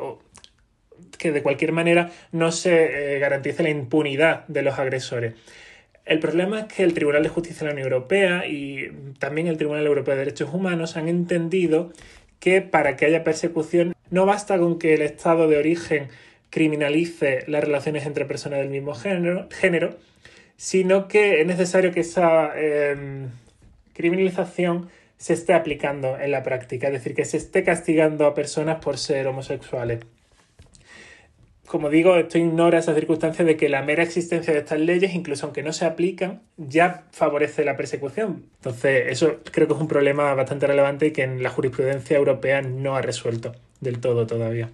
que 1.17 1.31
de 1.31 1.43
cualquier 1.43 1.71
manera 1.71 2.12
no 2.31 2.51
se 2.51 3.15
eh, 3.15 3.19
garantice 3.19 3.63
la 3.63 3.69
impunidad 3.69 4.48
de 4.48 4.62
los 4.63 4.79
agresores. 4.79 5.33
El 6.05 6.19
problema 6.19 6.62
es 6.62 6.74
que 6.74 6.83
el 6.83 6.93
Tribunal 6.93 7.24
de 7.24 7.29
Justicia 7.29 7.59
de 7.59 7.65
la 7.65 7.74
Unión 7.74 7.91
Europea 7.91 8.48
y 8.48 8.89
también 9.19 9.48
el 9.48 9.57
Tribunal 9.57 9.86
Europeo 9.86 10.15
de 10.15 10.19
Derechos 10.19 10.53
Humanos 10.53 10.98
han 10.98 11.07
entendido 11.07 11.91
que 12.39 12.62
para 12.62 12.95
que 12.95 13.05
haya 13.05 13.24
persecución 13.24 13.93
no 14.09 14.25
basta 14.25 14.57
con 14.57 14.79
que 14.79 14.93
el 14.93 15.01
Estado 15.01 15.48
de 15.48 15.57
origen 15.57 16.07
criminalice 16.50 17.43
las 17.48 17.63
relaciones 17.63 18.05
entre 18.05 18.25
personas 18.25 18.59
del 18.59 18.69
mismo 18.69 18.93
género, 18.95 19.48
género 19.51 19.98
sino 20.57 21.07
que 21.07 21.41
es 21.41 21.48
necesario 21.48 21.91
que 21.93 22.01
esa 22.01 22.51
em, 22.59 23.29
criminalización 24.00 24.89
se 25.18 25.34
esté 25.34 25.53
aplicando 25.53 26.18
en 26.18 26.32
la 26.32 26.41
práctica, 26.44 26.88
es 26.88 26.94
decir, 26.94 27.13
que 27.13 27.25
se 27.25 27.38
esté 27.38 27.63
castigando 27.63 28.25
a 28.25 28.34
personas 28.34 28.79
por 28.84 28.98
ser 28.98 29.27
homosexuales 29.27 30.00
como 31.70 31.91
digo, 31.91 32.15
esto 32.15 32.39
ignora 32.39 32.79
esa 32.79 32.96
circunstancia 32.96 33.46
de 33.46 33.56
que 33.56 33.70
la 33.70 33.84
mera 33.84 34.01
existencia 34.01 34.51
de 34.51 34.60
estas 34.60 34.79
leyes, 34.79 35.13
incluso 35.13 35.46
aunque 35.46 35.62
no 35.62 35.72
se 35.72 35.86
aplican, 35.86 36.41
ya 36.58 37.06
favorece 37.12 37.63
la 37.63 37.77
persecución. 37.77 38.50
Entonces, 38.56 39.03
eso 39.10 39.38
creo 39.51 39.68
que 39.68 39.75
es 39.75 39.79
un 39.79 39.88
problema 39.88 40.34
bastante 40.34 40.65
relevante 40.65 41.06
y 41.06 41.12
que 41.12 41.22
en 41.22 41.44
la 41.44 41.51
jurisprudencia 41.51 42.18
europea 42.18 42.63
no 42.63 42.96
ha 42.96 43.03
resuelto 43.03 43.51
del 43.82 44.01
todo 44.01 44.25
todavía. 44.25 44.72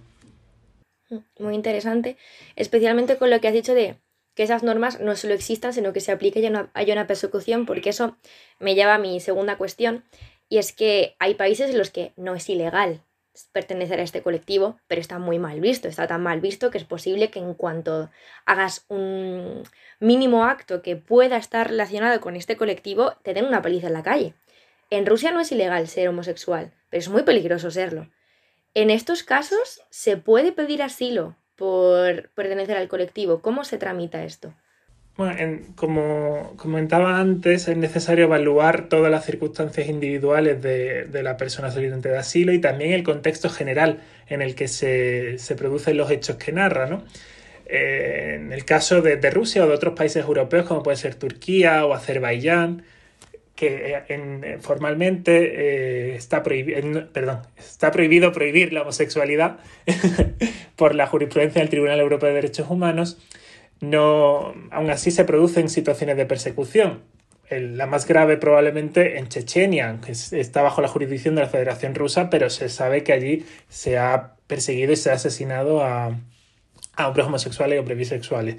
Muy 1.38 1.54
interesante, 1.54 2.16
especialmente 2.56 3.16
con 3.16 3.28
lo 3.28 3.42
que 3.42 3.48
has 3.48 3.54
dicho 3.54 3.74
de 3.74 3.96
que 4.36 4.42
esas 4.42 4.62
normas 4.62 5.00
no 5.00 5.16
solo 5.16 5.34
existan, 5.34 5.72
sino 5.72 5.92
que 5.92 6.00
se 6.00 6.12
aplique 6.12 6.38
y 6.38 6.46
haya 6.74 6.92
una 6.92 7.06
persecución, 7.06 7.66
porque 7.66 7.90
eso 7.90 8.16
me 8.60 8.74
lleva 8.74 8.94
a 8.94 8.98
mi 8.98 9.18
segunda 9.18 9.56
cuestión, 9.56 10.04
y 10.48 10.58
es 10.58 10.72
que 10.72 11.16
hay 11.18 11.34
países 11.34 11.70
en 11.70 11.78
los 11.78 11.90
que 11.90 12.12
no 12.16 12.34
es 12.36 12.48
ilegal 12.48 13.02
pertenecer 13.52 13.98
a 14.00 14.02
este 14.02 14.22
colectivo, 14.22 14.78
pero 14.86 15.00
está 15.00 15.18
muy 15.18 15.38
mal 15.38 15.60
visto, 15.60 15.88
está 15.88 16.06
tan 16.06 16.22
mal 16.22 16.40
visto 16.40 16.70
que 16.70 16.78
es 16.78 16.84
posible 16.84 17.30
que 17.30 17.38
en 17.38 17.54
cuanto 17.54 18.10
hagas 18.44 18.84
un 18.88 19.62
mínimo 20.00 20.44
acto 20.44 20.80
que 20.80 20.96
pueda 20.96 21.36
estar 21.36 21.68
relacionado 21.68 22.20
con 22.20 22.36
este 22.36 22.56
colectivo, 22.56 23.14
te 23.22 23.34
den 23.34 23.46
una 23.46 23.62
paliza 23.62 23.88
en 23.88 23.92
la 23.92 24.02
calle. 24.02 24.34
En 24.88 25.04
Rusia 25.04 25.32
no 25.32 25.40
es 25.40 25.52
ilegal 25.52 25.88
ser 25.88 26.08
homosexual, 26.08 26.72
pero 26.90 27.00
es 27.00 27.08
muy 27.08 27.24
peligroso 27.24 27.70
serlo. 27.70 28.08
En 28.74 28.90
estos 28.90 29.22
casos, 29.22 29.82
¿se 29.90 30.16
puede 30.16 30.52
pedir 30.52 30.82
asilo 30.82 31.36
por 31.56 32.28
pertenecer 32.30 32.76
al 32.76 32.88
colectivo? 32.88 33.40
¿Cómo 33.40 33.64
se 33.64 33.78
tramita 33.78 34.24
esto? 34.24 34.52
Bueno, 35.16 35.60
como 35.76 36.52
comentaba 36.56 37.18
antes, 37.18 37.68
es 37.68 37.76
necesario 37.78 38.24
evaluar 38.24 38.90
todas 38.90 39.10
las 39.10 39.24
circunstancias 39.24 39.88
individuales 39.88 40.60
de, 40.60 41.08
la 41.22 41.38
persona 41.38 41.70
solicitante 41.70 42.10
de 42.10 42.18
asilo 42.18 42.52
y 42.52 42.60
también 42.60 42.92
el 42.92 43.02
contexto 43.02 43.48
general 43.48 44.00
en 44.28 44.42
el 44.42 44.54
que 44.54 44.68
se, 44.68 45.38
producen 45.56 45.96
los 45.96 46.10
hechos 46.10 46.36
que 46.36 46.52
narra. 46.52 46.86
¿no? 46.86 47.02
Eh, 47.64 48.34
en 48.36 48.52
el 48.52 48.66
caso 48.66 49.00
de, 49.00 49.16
Rusia 49.30 49.64
o 49.64 49.68
de 49.68 49.74
otros 49.74 49.94
países 49.94 50.22
europeos, 50.22 50.66
como 50.66 50.82
puede 50.82 50.98
ser 50.98 51.14
Turquía 51.14 51.86
o 51.86 51.94
Azerbaiyán, 51.94 52.84
que 53.56 54.04
eh, 54.08 54.58
formalmente 54.60 56.10
eh, 56.12 56.14
está, 56.14 56.42
prohibido, 56.44 57.10
perdón, 57.12 57.40
está 57.58 57.90
prohibido 57.90 58.32
prohibir 58.32 58.72
la 58.72 58.82
homosexualidad 58.82 59.58
por 60.76 60.94
la 60.94 61.06
jurisprudencia 61.06 61.60
del 61.60 61.70
Tribunal 61.70 61.98
Europeo 61.98 62.28
de 62.28 62.34
Derechos 62.36 62.70
Humanos 62.70 63.18
no, 63.80 64.54
aún 64.70 64.90
así 64.90 65.10
se 65.10 65.24
producen 65.24 65.68
situaciones 65.68 66.16
de 66.16 66.26
persecución. 66.26 67.02
la 67.50 67.86
más 67.86 68.06
grave 68.06 68.36
probablemente 68.38 69.18
en 69.18 69.28
Chechenia, 69.28 70.00
que 70.04 70.12
está 70.12 70.62
bajo 70.62 70.80
la 70.80 70.88
jurisdicción 70.88 71.34
de 71.34 71.42
la 71.42 71.48
Federación 71.48 71.94
Rusa, 71.94 72.30
pero 72.30 72.50
se 72.50 72.68
sabe 72.68 73.04
que 73.04 73.12
allí 73.12 73.46
se 73.68 73.98
ha 73.98 74.34
perseguido 74.46 74.92
y 74.92 74.96
se 74.96 75.10
ha 75.10 75.14
asesinado 75.14 75.82
a, 75.84 76.18
hombres 76.98 77.26
homosexuales 77.26 77.76
y 77.76 77.78
hombres 77.78 77.98
bisexuales. 77.98 78.56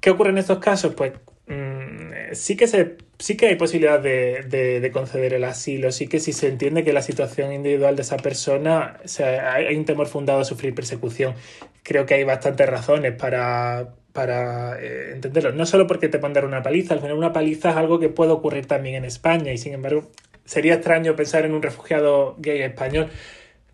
¿Qué 0.00 0.10
ocurre 0.10 0.30
en 0.30 0.38
estos 0.38 0.58
casos? 0.58 0.94
Pues 0.94 1.12
mm, 1.46 2.34
sí, 2.34 2.56
que 2.56 2.66
se, 2.66 2.96
sí 3.18 3.36
que 3.36 3.46
hay 3.46 3.56
posibilidad 3.56 4.00
de, 4.00 4.90
conceder 4.92 5.34
el 5.34 5.44
asilo, 5.44 5.92
sí 5.92 6.06
que 6.08 6.20
si 6.20 6.32
se 6.32 6.48
entiende 6.48 6.84
que 6.84 6.92
la 6.92 7.02
situación 7.02 7.52
individual 7.52 7.96
de 7.96 8.02
esa 8.02 8.16
persona, 8.16 8.98
sea, 9.04 9.54
hay 9.54 9.76
un 9.76 9.84
temor 9.84 10.06
fundado 10.06 10.40
a 10.40 10.44
sufrir 10.44 10.74
persecución. 10.74 11.34
Creo 11.82 12.06
que 12.06 12.14
hay 12.14 12.24
bastantes 12.24 12.68
razones 12.68 13.12
para, 13.14 13.94
para 14.12 14.80
eh, 14.80 15.12
entenderlo. 15.12 15.52
No 15.52 15.66
solo 15.66 15.86
porque 15.86 16.08
te 16.08 16.18
pueden 16.18 16.34
dar 16.34 16.44
una 16.44 16.62
paliza, 16.62 16.94
al 16.94 17.00
final 17.00 17.16
una 17.16 17.32
paliza 17.32 17.70
es 17.70 17.76
algo 17.76 17.98
que 17.98 18.08
puede 18.08 18.32
ocurrir 18.32 18.66
también 18.66 18.96
en 18.96 19.04
España 19.04 19.52
y 19.52 19.58
sin 19.58 19.74
embargo 19.74 20.10
sería 20.44 20.74
extraño 20.74 21.16
pensar 21.16 21.44
en 21.44 21.54
un 21.54 21.62
refugiado 21.62 22.36
gay 22.38 22.62
español, 22.62 23.08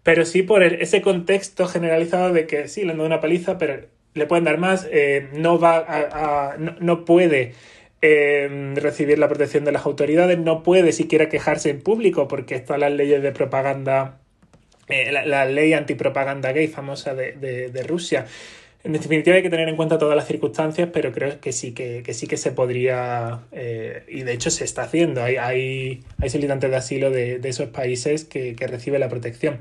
pero 0.02 0.24
sí 0.24 0.42
por 0.42 0.62
ese 0.62 1.02
contexto 1.02 1.66
generalizado 1.66 2.32
de 2.32 2.46
que 2.46 2.68
sí, 2.68 2.84
le 2.84 2.92
han 2.92 2.98
dado 2.98 3.06
una 3.06 3.20
paliza, 3.20 3.58
pero 3.58 3.86
le 4.18 4.26
pueden 4.26 4.44
dar 4.44 4.58
más, 4.58 4.86
eh, 4.90 5.28
no 5.32 5.58
va 5.58 5.78
a, 5.78 6.56
no, 6.58 7.04
puede 7.04 7.54
eh, 8.02 8.74
recibir 8.76 9.18
la 9.18 9.28
protección 9.28 9.64
de 9.64 9.72
las 9.72 9.86
autoridades, 9.86 10.38
no 10.38 10.62
puede 10.62 10.92
siquiera 10.92 11.28
quejarse 11.28 11.70
en 11.70 11.80
público 11.80 12.28
porque 12.28 12.54
están 12.54 12.80
las 12.80 12.92
leyes 12.92 13.22
de 13.22 13.32
propaganda, 13.32 14.20
la, 14.88 15.44
ley 15.44 15.72
antipropaganda 15.72 16.52
gay 16.52 16.68
famosa 16.68 17.14
de, 17.14 17.32
de 17.32 17.82
Rusia. 17.84 18.26
En 18.84 18.92
definitiva 18.92 19.34
hay 19.36 19.42
que 19.42 19.50
tener 19.50 19.68
en 19.68 19.76
cuenta 19.76 19.98
todas 19.98 20.14
las 20.14 20.26
circunstancias, 20.26 20.88
pero 20.92 21.12
creo 21.12 21.40
que 21.40 21.52
sí 21.52 21.74
que, 21.74 22.04
sí 22.14 22.28
que 22.28 22.36
se 22.36 22.52
podría, 22.52 23.40
eh, 23.50 24.04
y 24.08 24.22
de 24.22 24.32
hecho 24.32 24.50
se 24.50 24.64
está 24.64 24.82
haciendo. 24.82 25.22
Hay, 25.22 25.36
hay, 25.36 26.04
hay 26.18 26.30
solicitantes 26.30 26.70
de 26.70 26.76
asilo 26.76 27.10
de, 27.10 27.40
esos 27.42 27.70
países 27.70 28.24
que, 28.24 28.54
que 28.54 28.66
reciben 28.68 29.00
la 29.00 29.08
protección. 29.08 29.60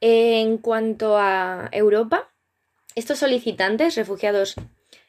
En 0.00 0.58
cuanto 0.58 1.18
a 1.18 1.68
Europa, 1.72 2.30
estos 2.96 3.18
solicitantes, 3.20 3.94
refugiados 3.94 4.56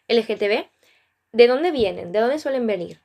LGTB, 0.08 0.67
¿de 1.32 1.48
dónde 1.48 1.72
vienen? 1.72 2.12
¿De 2.12 2.20
dónde 2.20 2.38
suelen 2.38 2.67
venir? 2.67 3.00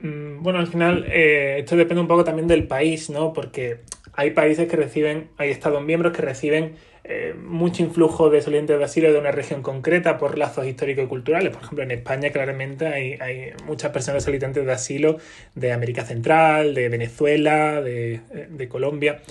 Mm, 0.00 0.42
bueno, 0.42 0.58
al 0.58 0.66
final 0.66 1.06
eh, 1.08 1.60
esto 1.60 1.76
depende 1.76 2.02
un 2.02 2.08
poco 2.08 2.24
también 2.24 2.46
del 2.46 2.66
país, 2.66 3.08
¿no? 3.08 3.32
Porque 3.32 3.80
hay 4.12 4.32
países 4.32 4.68
que 4.68 4.76
reciben, 4.76 5.30
hay 5.38 5.50
Estados 5.50 5.82
miembros 5.82 6.12
que 6.12 6.22
reciben 6.22 6.76
eh, 7.04 7.34
mucho 7.34 7.82
influjo 7.82 8.28
de 8.28 8.42
solicitantes 8.42 8.78
de 8.78 8.84
asilo 8.84 9.12
de 9.12 9.18
una 9.18 9.30
región 9.30 9.62
concreta 9.62 10.18
por 10.18 10.36
lazos 10.36 10.66
históricos 10.66 11.04
y 11.04 11.06
culturales. 11.06 11.50
Por 11.50 11.62
ejemplo, 11.62 11.84
en 11.84 11.90
España 11.92 12.30
claramente 12.30 12.86
hay, 12.86 13.52
muchas 13.64 13.92
personas 13.92 14.24
solicitantes 14.24 14.66
de 14.66 14.72
asilo 14.72 15.16
de 15.54 15.72
América 15.72 16.04
Central, 16.04 16.74
de 16.74 16.88
Venezuela, 16.90 17.80
de, 17.80 18.68
Colombia. 18.68 19.22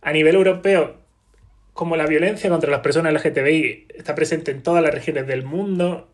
A 0.00 0.12
nivel 0.12 0.36
europeo, 0.36 0.96
como 1.78 1.94
la 1.94 2.06
violencia 2.06 2.50
contra 2.50 2.72
las 2.72 2.80
personas 2.80 3.12
LGTBI 3.12 3.86
está 3.94 4.16
presente 4.16 4.50
en 4.50 4.64
todas 4.64 4.82
las 4.82 4.92
regiones 4.92 5.28
del 5.28 5.44
mundo, 5.44 6.08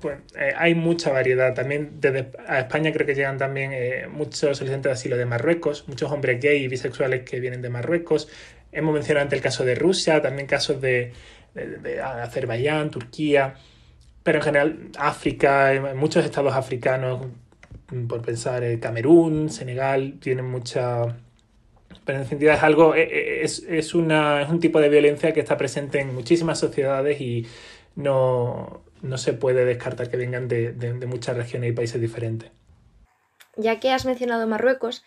pues 0.00 0.18
eh, 0.36 0.52
hay 0.56 0.74
mucha 0.74 1.12
variedad. 1.12 1.54
También 1.54 2.00
desde 2.00 2.32
a 2.48 2.58
España 2.58 2.92
creo 2.92 3.06
que 3.06 3.14
llegan 3.14 3.38
también 3.38 3.70
eh, 3.72 4.08
muchos 4.10 4.58
solicitantes 4.58 4.90
de 4.90 4.92
asilo 4.92 5.16
de 5.16 5.24
Marruecos, 5.24 5.84
muchos 5.86 6.10
hombres 6.10 6.40
gay 6.40 6.64
y 6.64 6.66
bisexuales 6.66 7.22
que 7.22 7.38
vienen 7.38 7.62
de 7.62 7.70
Marruecos, 7.70 8.28
Hemos 8.72 8.92
mencionado 8.92 9.22
antes 9.22 9.36
el 9.36 9.42
caso 9.44 9.64
de 9.64 9.76
Rusia, 9.76 10.20
también 10.20 10.48
casos 10.48 10.80
de, 10.80 11.12
Azerbaiyán, 12.02 12.90
Turquía, 12.90 13.54
pero 14.24 14.38
en 14.38 14.42
general 14.42 14.78
África, 14.98 15.94
muchos 15.94 16.24
estados 16.24 16.54
africanos, 16.54 17.28
por 18.08 18.20
pensar 18.20 18.64
en 18.64 18.80
Camerún, 18.80 19.48
Senegal, 19.48 20.14
tienen 20.20 20.46
mucha... 20.46 21.18
Pero 22.04 22.18
en 22.18 22.24
definitiva 22.24 22.54
es 22.54 22.62
algo, 22.62 22.94
e, 22.94 23.02
e, 23.02 23.44
es, 23.44 23.62
es, 23.68 23.94
una, 23.94 24.42
es 24.42 24.48
un 24.48 24.60
tipo 24.60 24.80
de 24.80 24.88
violencia 24.88 25.32
que 25.32 25.40
está 25.40 25.56
presente 25.56 26.00
en 26.00 26.14
muchísimas 26.14 26.58
sociedades 26.58 27.20
y 27.20 27.46
no, 27.96 28.82
no 29.02 29.18
se 29.18 29.32
puede 29.32 29.64
descartar 29.64 30.10
que 30.10 30.16
vengan 30.16 30.48
de, 30.48 30.72
de 30.72 31.06
muchas 31.06 31.36
regiones 31.36 31.70
y 31.70 31.72
países 31.72 32.00
diferentes. 32.00 32.50
Ya 33.56 33.80
que 33.80 33.90
has 33.90 34.04
mencionado 34.04 34.46
Marruecos, 34.46 35.04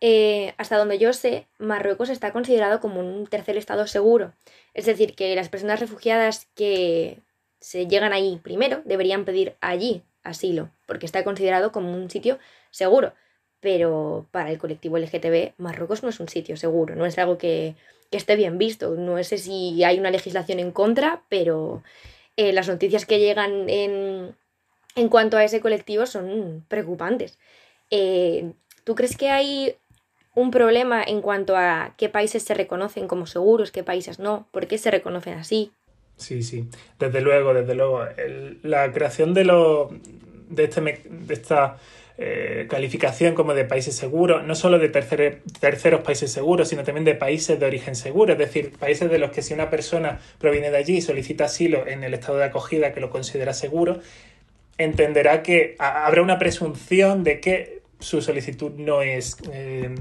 eh, 0.00 0.54
hasta 0.56 0.78
donde 0.78 0.98
yo 0.98 1.12
sé, 1.12 1.46
Marruecos 1.58 2.08
está 2.08 2.32
considerado 2.32 2.80
como 2.80 3.00
un 3.00 3.26
tercer 3.26 3.56
estado 3.56 3.86
seguro. 3.86 4.32
Es 4.72 4.86
decir, 4.86 5.14
que 5.14 5.34
las 5.34 5.48
personas 5.48 5.80
refugiadas 5.80 6.48
que 6.54 7.18
se 7.60 7.86
llegan 7.86 8.12
ahí 8.12 8.40
primero 8.42 8.80
deberían 8.84 9.24
pedir 9.24 9.56
allí 9.60 10.02
asilo, 10.22 10.70
porque 10.86 11.06
está 11.06 11.22
considerado 11.24 11.72
como 11.72 11.92
un 11.92 12.08
sitio 12.08 12.38
seguro. 12.70 13.12
Pero 13.60 14.26
para 14.30 14.50
el 14.50 14.58
colectivo 14.58 14.98
LGTB, 14.98 15.52
Marruecos 15.58 16.02
no 16.02 16.08
es 16.08 16.20
un 16.20 16.28
sitio 16.28 16.56
seguro, 16.56 16.94
no 16.96 17.06
es 17.06 17.18
algo 17.18 17.38
que, 17.38 17.74
esté 18.10 18.34
bien 18.34 18.58
visto. 18.58 18.96
No 18.96 19.22
sé 19.22 19.38
si 19.38 19.84
hay 19.84 19.98
una 19.98 20.10
legislación 20.10 20.58
en 20.58 20.72
contra, 20.72 21.22
pero 21.28 21.82
eh, 22.36 22.52
las 22.52 22.68
noticias 22.68 23.06
que 23.06 23.20
llegan 23.20 23.70
en, 23.70 24.34
en, 24.96 25.08
cuanto 25.08 25.36
a 25.36 25.44
ese 25.44 25.60
colectivo 25.60 26.06
son 26.06 26.64
preocupantes. 26.68 27.38
Eh, 27.90 28.52
¿Tú 28.82 28.94
crees 28.96 29.16
que 29.16 29.30
hay 29.30 29.76
un 30.34 30.50
problema 30.50 31.02
en 31.02 31.20
cuanto 31.20 31.56
a 31.56 31.94
qué 31.96 32.08
países 32.08 32.42
se 32.42 32.54
reconocen 32.54 33.08
como 33.08 33.26
seguros, 33.26 33.70
qué 33.70 33.82
países 33.82 34.18
no, 34.18 34.46
por 34.52 34.66
qué 34.66 34.78
se 34.78 34.90
reconocen 34.90 35.34
así. 35.34 35.72
Sí, 36.16 36.42
sí, 36.42 36.68
desde 36.98 37.20
luego, 37.20 37.54
desde 37.54 37.74
luego. 37.74 38.04
la 38.62 38.92
creación 38.92 39.32
de, 39.34 39.44
lo, 39.44 39.90
de, 40.48 40.64
este, 40.64 40.80
de 40.80 41.34
esta 41.34 41.78
eh, 42.22 42.66
calificación 42.68 43.34
como 43.34 43.54
de 43.54 43.64
países 43.64 43.96
seguros, 43.96 44.44
no 44.44 44.54
solo 44.54 44.78
de 44.78 44.90
terceros 44.90 46.00
países 46.02 46.30
seguros, 46.30 46.68
sino 46.68 46.84
también 46.84 47.06
de 47.06 47.14
países 47.14 47.58
de 47.58 47.64
origen 47.64 47.94
seguro, 47.94 48.34
es 48.34 48.38
decir, 48.38 48.72
países 48.78 49.10
de 49.10 49.18
los 49.18 49.30
que 49.30 49.40
si 49.40 49.54
una 49.54 49.70
persona 49.70 50.20
proviene 50.38 50.70
de 50.70 50.76
allí 50.76 50.98
y 50.98 51.00
solicita 51.00 51.46
asilo 51.46 51.86
en 51.86 52.04
el 52.04 52.12
estado 52.12 52.36
de 52.36 52.44
acogida 52.44 52.92
que 52.92 53.00
lo 53.00 53.08
considera 53.08 53.54
seguro, 53.54 54.00
entenderá 54.76 55.42
que 55.42 55.76
habrá 55.78 56.20
una 56.20 56.38
presunción 56.38 57.24
de 57.24 57.40
que 57.40 57.80
su 58.00 58.20
solicitud 58.20 58.72
no 58.76 59.00
es 59.00 59.38
eh, 59.50 59.94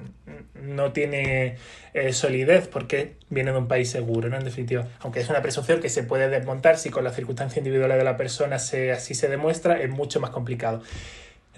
no 0.61 0.91
tiene 0.91 1.55
eh, 1.93 2.11
solidez 2.11 2.67
porque 2.67 3.13
viene 3.29 3.53
de 3.53 3.59
un 3.59 3.69
país 3.69 3.89
seguro. 3.89 4.27
En 4.27 4.43
definitiva, 4.43 4.89
aunque 4.99 5.21
es 5.21 5.29
una 5.29 5.41
presunción 5.41 5.79
que 5.79 5.87
se 5.87 6.03
puede 6.03 6.27
desmontar 6.27 6.77
si 6.77 6.89
con 6.89 7.05
las 7.05 7.15
circunstancias 7.15 7.59
individuales 7.59 7.97
de 7.97 8.03
la 8.03 8.17
persona 8.17 8.57
así 8.57 9.15
se 9.15 9.29
demuestra, 9.29 9.81
es 9.81 9.89
mucho 9.89 10.19
más 10.19 10.31
complicado. 10.31 10.81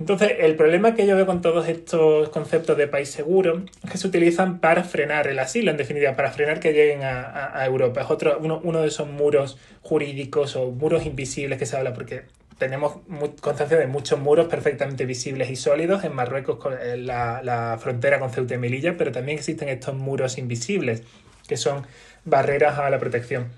Entonces, 0.02 0.32
el 0.40 0.56
problema 0.56 0.96
que 0.96 1.06
yo 1.06 1.16
veo 1.16 1.28
con 1.28 1.42
todos 1.42 1.68
estos 1.68 2.30
conceptos 2.30 2.76
de 2.76 2.88
país 2.88 3.08
seguro 3.08 3.64
es 3.84 3.92
que 3.92 4.00
se 4.00 4.08
utilizan 4.08 4.58
para 4.58 4.84
frenar 4.84 5.28
el 5.28 5.38
asilo, 5.38 5.70
en 5.70 5.78
definitiva, 5.78 6.16
para 6.16 6.32
frenar 6.32 6.60
que 6.60 6.74
lleguen 6.74 7.04
a, 7.04 7.64
Europa. 7.68 8.02
Es 8.02 8.10
otro, 8.10 8.40
uno, 8.40 8.60
uno, 8.64 8.82
de 8.82 8.88
esos 8.88 9.08
muros 9.08 9.60
jurídicos 9.84 10.56
o 10.56 10.72
muros 10.72 11.06
invisibles 11.06 11.60
que 11.60 11.68
se 11.68 11.78
habla, 11.78 11.94
porque 11.94 12.24
tenemos 12.58 12.96
constancia 13.42 13.78
de 13.78 13.86
muchos 13.86 14.20
muros 14.20 14.48
perfectamente 14.48 15.06
visibles 15.06 15.52
y 15.52 15.56
sólidos 15.56 16.04
en 16.04 16.16
Marruecos, 16.16 16.58
con 16.58 16.74
eh, 16.74 16.98
la, 16.98 17.78
frontera 17.80 18.18
con 18.18 18.32
Ceuta 18.32 18.56
y 18.56 18.58
Melilla, 18.58 18.98
pero 18.98 19.12
también 19.12 19.38
existen 19.38 19.70
estos 19.70 19.94
muros 19.94 20.40
invisibles, 20.40 21.04
que 21.48 21.58
son 21.58 21.86
barreras 22.26 22.80
a 22.80 22.90
la 22.90 22.98
protección. 22.98 23.50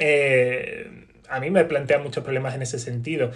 Eh, 0.00 0.90
a 1.28 1.38
mí 1.38 1.50
me 1.50 1.64
plantean 1.64 2.02
muchos 2.02 2.24
problemas 2.24 2.56
en 2.56 2.62
ese 2.62 2.80
sentido, 2.80 3.30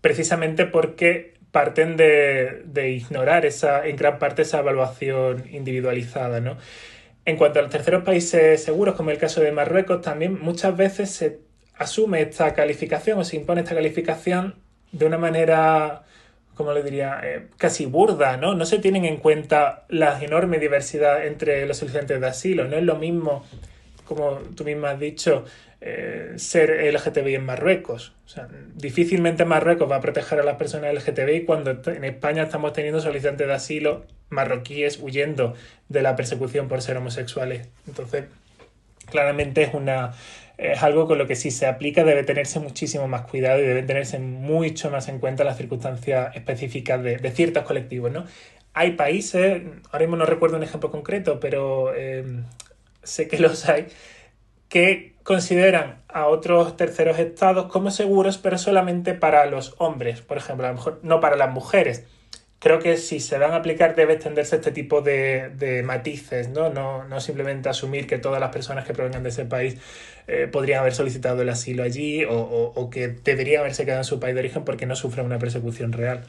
precisamente 0.00 0.64
porque 0.64 1.41
parten 1.52 1.96
de, 1.96 2.88
ignorar 2.90 3.46
esa, 3.46 3.86
en 3.86 3.96
gran 3.96 4.18
parte 4.18 4.42
esa 4.42 4.60
evaluación 4.60 5.44
individualizada. 5.52 6.40
¿no? 6.40 6.56
En 7.24 7.36
cuanto 7.36 7.60
a 7.60 7.62
los 7.62 7.70
terceros 7.70 8.02
países 8.02 8.64
seguros, 8.64 8.96
como 8.96 9.10
el 9.10 9.18
caso 9.18 9.40
de 9.40 9.52
Marruecos, 9.52 10.00
también 10.00 10.40
muchas 10.40 10.76
veces 10.76 11.10
se 11.10 11.38
asume 11.76 12.22
esta 12.22 12.54
calificación 12.54 13.18
o 13.18 13.24
se 13.24 13.36
impone 13.36 13.60
esta 13.60 13.74
calificación 13.74 14.56
de 14.92 15.06
una 15.06 15.18
manera, 15.18 16.02
como 16.54 16.72
le 16.72 16.82
diría, 16.82 17.20
eh, 17.22 17.48
casi 17.58 17.86
burda, 17.86 18.36
¿no? 18.38 18.54
No 18.54 18.64
se 18.64 18.78
tienen 18.78 19.04
en 19.04 19.18
cuenta 19.18 19.84
la 19.88 20.22
enorme 20.22 20.58
diversidad 20.58 21.26
entre 21.26 21.66
los 21.66 21.76
solicitantes 21.76 22.20
de 22.20 22.26
asilo. 22.26 22.64
No 22.66 22.76
es 22.76 22.82
lo 22.82 22.96
mismo, 22.96 23.44
como 24.06 24.38
tú 24.56 24.64
misma 24.64 24.90
has 24.90 25.00
dicho, 25.00 25.44
eh, 25.84 26.34
ser 26.36 26.70
LGTBI 26.70 27.34
en 27.34 27.44
Marruecos. 27.44 28.14
O 28.24 28.28
sea, 28.28 28.48
difícilmente 28.76 29.44
Marruecos 29.44 29.90
va 29.90 29.96
a 29.96 30.00
proteger 30.00 30.38
a 30.38 30.44
las 30.44 30.56
personas 30.56 30.94
LGTBI 30.94 31.44
cuando 31.44 31.72
en 31.90 32.04
España 32.04 32.44
estamos 32.44 32.72
teniendo 32.72 33.00
solicitantes 33.00 33.48
de 33.48 33.52
asilo 33.52 34.06
marroquíes 34.28 35.00
huyendo 35.02 35.54
de 35.88 36.02
la 36.02 36.14
persecución 36.14 36.68
por 36.68 36.82
ser 36.82 36.96
homosexuales. 36.96 37.68
Entonces, 37.88 38.26
claramente 39.10 39.62
es 39.62 39.74
una 39.74 40.12
es 40.56 40.82
algo 40.82 41.08
con 41.08 41.18
lo 41.18 41.26
que 41.26 41.34
si 41.34 41.50
se 41.50 41.66
aplica 41.66 42.04
debe 42.04 42.22
tenerse 42.22 42.60
muchísimo 42.60 43.08
más 43.08 43.22
cuidado 43.22 43.58
y 43.58 43.66
debe 43.66 43.82
tenerse 43.82 44.20
mucho 44.20 44.90
más 44.90 45.08
en 45.08 45.18
cuenta 45.18 45.42
las 45.42 45.56
circunstancias 45.56 46.36
específicas 46.36 47.02
de, 47.02 47.30
ciertos 47.32 47.64
colectivos, 47.64 48.12
¿no? 48.12 48.24
Hay 48.72 48.92
países, 48.92 49.62
ahora 49.90 50.04
mismo 50.04 50.16
no 50.16 50.26
recuerdo 50.26 50.56
un 50.56 50.62
ejemplo 50.62 50.92
concreto, 50.92 51.40
pero 51.40 51.92
eh, 51.96 52.24
sé 53.02 53.26
que 53.26 53.38
los 53.38 53.68
hay, 53.68 53.88
que 54.68 55.11
consideran 55.22 56.02
a 56.08 56.26
otros 56.26 56.76
terceros 56.76 57.18
estados 57.18 57.70
como 57.70 57.90
seguros, 57.90 58.38
pero 58.38 58.58
solamente 58.58 59.14
para 59.14 59.46
los 59.46 59.74
hombres, 59.78 60.20
por 60.20 60.36
ejemplo, 60.36 60.66
a 60.66 60.70
lo 60.70 60.76
mejor 60.76 61.00
no 61.02 61.20
para 61.20 61.36
las 61.36 61.50
mujeres 61.50 62.04
creo 62.62 62.78
que 62.78 62.96
si 62.96 63.18
se 63.18 63.38
van 63.38 63.52
a 63.52 63.56
aplicar 63.56 63.96
debe 63.96 64.14
extenderse 64.14 64.54
este 64.54 64.70
tipo 64.70 65.02
de, 65.02 65.82
matices, 65.84 66.48
¿no? 66.48 66.70
¿no? 66.70 67.20
simplemente 67.20 67.68
asumir 67.68 68.06
que 68.06 68.18
todas 68.18 68.40
las 68.40 68.50
personas 68.50 68.86
que 68.86 68.94
provengan 68.94 69.24
de 69.24 69.30
ese 69.30 69.44
país 69.44 69.78
eh, 70.28 70.46
podrían 70.46 70.78
haber 70.78 70.94
solicitado 70.94 71.42
el 71.42 71.48
asilo 71.48 71.82
allí 71.82 72.24
o, 72.24 72.88
que 72.88 73.08
deberían 73.08 73.62
haberse 73.62 73.84
quedado 73.84 74.02
en 74.02 74.04
su 74.04 74.20
país 74.20 74.34
de 74.34 74.40
origen 74.40 74.64
porque 74.64 74.86
no 74.86 74.94
sufren 74.94 75.26
una 75.26 75.40
persecución 75.40 75.92
real. 75.92 76.24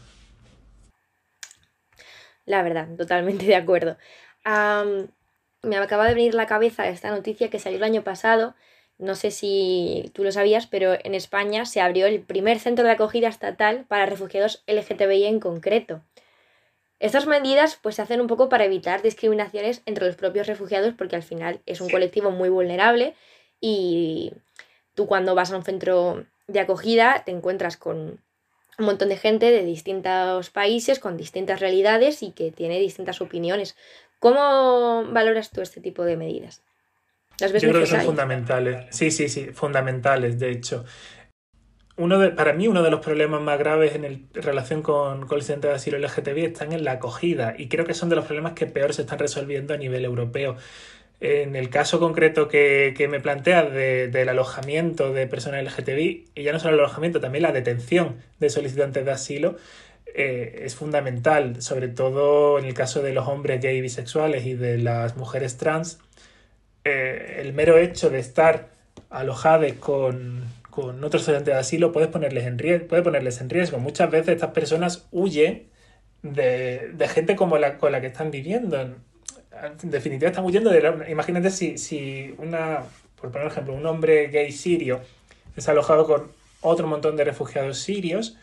La 2.45 2.63
verdad, 2.63 2.87
totalmente 2.97 3.45
de 3.45 3.55
acuerdo. 3.55 3.97
me 4.43 5.77
acaba 5.77 6.07
de 6.07 6.15
venir 6.15 6.33
la 6.33 6.47
cabeza 6.47 6.87
esta 6.87 7.11
noticia 7.11 7.51
que 7.51 7.59
salió 7.59 7.77
el 7.77 7.83
año 7.83 8.03
pasado 8.03 8.55
no 8.97 9.15
sé 9.15 9.31
si 9.31 10.11
tú 10.13 10.23
lo 10.23 10.31
sabías, 10.31 10.67
pero 10.67 10.93
en 11.03 11.15
España 11.15 11.65
se 11.65 11.81
abrió 11.81 12.05
el 12.05 12.21
primer 12.21 12.59
centro 12.59 12.85
de 12.85 12.91
acogida 12.91 13.27
estatal 13.27 13.85
para 13.87 14.05
refugiados 14.05 14.63
LGTBI 14.67 15.25
en 15.25 15.39
concreto. 15.39 16.01
Estas 16.99 17.27
medidas 17.27 17.77
pues 17.81 17.95
se 17.95 18.01
hacen 18.01 18.21
un 18.21 18.27
poco 18.27 18.47
para 18.47 18.63
evitar 18.63 19.01
discriminaciones 19.01 19.81
entre 19.85 20.05
los 20.05 20.15
propios 20.15 20.47
refugiados 20.47 20.93
porque 20.97 21.17
al 21.17 21.23
final 21.23 21.59
es 21.65 21.81
un 21.81 21.89
colectivo 21.89 22.31
muy 22.31 22.47
vulnerable 22.47 23.13
y 23.59 24.31
tú 24.93 25.05
cuando 25.05 25.35
vas 25.35 25.51
a 25.51 25.57
un 25.57 25.63
centro 25.63 26.25
de 26.47 26.59
acogida 26.61 27.23
te 27.25 27.31
encuentras 27.31 27.75
con 27.75 28.21
un 28.79 28.85
montón 28.85 29.09
de 29.09 29.17
gente 29.17 29.51
de 29.51 29.63
distintos 29.63 30.49
países, 30.49 30.99
con 30.99 31.17
distintas 31.17 31.59
realidades 31.59 32.23
y 32.23 32.31
que 32.31 32.51
tiene 32.51 32.79
distintas 32.79 33.21
opiniones. 33.21 33.75
¿Cómo 34.19 35.03
valoras 35.09 35.51
tú 35.51 35.61
este 35.61 35.81
tipo 35.81 36.03
de 36.03 36.17
medidas? 36.17 36.61
Yo 37.51 37.69
creo 37.69 37.81
que 37.81 37.87
son 37.87 38.01
fundamentales. 38.01 38.85
Sí, 38.89 39.11
sí, 39.11 39.29
sí, 39.29 39.49
fundamentales, 39.53 40.39
de 40.39 40.51
hecho. 40.51 40.85
Uno 41.95 42.17
de, 42.17 42.29
para 42.29 42.53
mí, 42.53 42.67
uno 42.67 42.81
de 42.81 42.89
los 42.89 43.01
problemas 43.01 43.41
más 43.41 43.59
graves 43.59 43.93
en, 43.93 44.03
el, 44.03 44.25
relación 44.33 44.81
con, 44.81 45.27
el 45.29 45.41
centro 45.43 45.69
de 45.69 45.75
asilo 45.75 45.99
LGTBI 45.99 46.45
están 46.45 46.73
en 46.73 46.83
la 46.83 46.93
acogida 46.93 47.53
y 47.55 47.67
creo 47.67 47.85
que 47.85 47.93
son 47.93 48.09
de 48.09 48.15
los 48.15 48.25
problemas 48.25 48.53
que 48.53 48.65
peor 48.65 48.93
se 48.93 49.03
están 49.03 49.19
resolviendo 49.19 49.73
a 49.73 49.77
nivel 49.77 50.03
europeo. 50.03 50.55
En 51.19 51.55
el 51.55 51.69
caso 51.69 51.99
concreto 51.99 52.47
que, 52.47 52.93
que 52.97 53.07
me 53.07 53.19
planteas 53.19 53.71
de, 53.71 54.07
del 54.07 54.27
alojamiento 54.27 55.13
de 55.13 55.27
personas 55.27 55.63
LGTBI, 55.63 56.25
y 56.35 56.43
ya 56.43 56.51
no 56.51 56.59
solo 56.59 56.73
el 56.73 56.79
alojamiento, 56.79 57.21
también 57.21 57.43
la 57.43 57.51
detención 57.51 58.15
de 58.39 58.49
solicitantes 58.49 59.05
de 59.05 59.11
asilo, 59.11 59.55
eh, 60.15 60.63
es 60.65 60.75
fundamental, 60.75 61.61
sobre 61.61 61.87
todo 61.87 62.59
en 62.59 62.65
el 62.65 62.75
caso 62.75 63.01
de 63.01 63.13
los 63.13 63.27
hombres 63.27 63.61
gay 63.61 63.77
y 63.77 63.81
bisexuales 63.81 64.45
y 64.45 64.53
de 64.53 64.77
las 64.77 65.17
mujeres 65.17 65.57
trans. 65.57 65.99
Eh, 66.85 67.37
el 67.39 67.53
mero 67.53 67.77
hecho 67.77 68.09
de 68.09 68.19
estar 68.19 68.69
alojados 69.09 69.71
con, 69.73 70.43
con 70.69 71.03
otros 71.03 71.21
estudiantes 71.21 71.53
de 71.53 71.59
asilo 71.59 71.91
puede 71.91 72.07
ponerles, 72.07 72.45
en 72.45 72.57
riesgo, 72.57 72.87
puede 72.87 73.03
ponerles 73.03 73.41
en 73.41 73.49
riesgo. 73.49 73.79
Muchas 73.79 74.09
veces 74.11 74.35
estas 74.35 74.51
personas 74.51 75.07
huyen 75.11 75.67
de, 76.21 76.91
de 76.93 77.07
gente 77.07 77.35
como 77.35 77.57
la, 77.57 77.77
con 77.77 77.91
la 77.91 78.01
que 78.01 78.07
están 78.07 78.31
viviendo 78.31 78.79
en 78.81 78.95
definitiva 79.91 80.29
estamos 80.29 80.49
huyendo 80.49 80.69
de 80.69 81.09
Imagínate 81.09 81.49
si, 81.51 81.77
si 81.77 82.33
una, 82.37 82.83
por 83.19 83.31
poner 83.31 83.47
ejemplo, 83.47 83.73
un 83.73 83.85
hombre 83.85 84.27
gay 84.27 84.51
sirio 84.51 85.01
es 85.55 85.67
alojado 85.69 86.05
con 86.05 86.31
otro 86.61 86.87
montón 86.87 87.15
de 87.15 87.23
refugiados 87.23 87.79
sirios, 87.79 88.37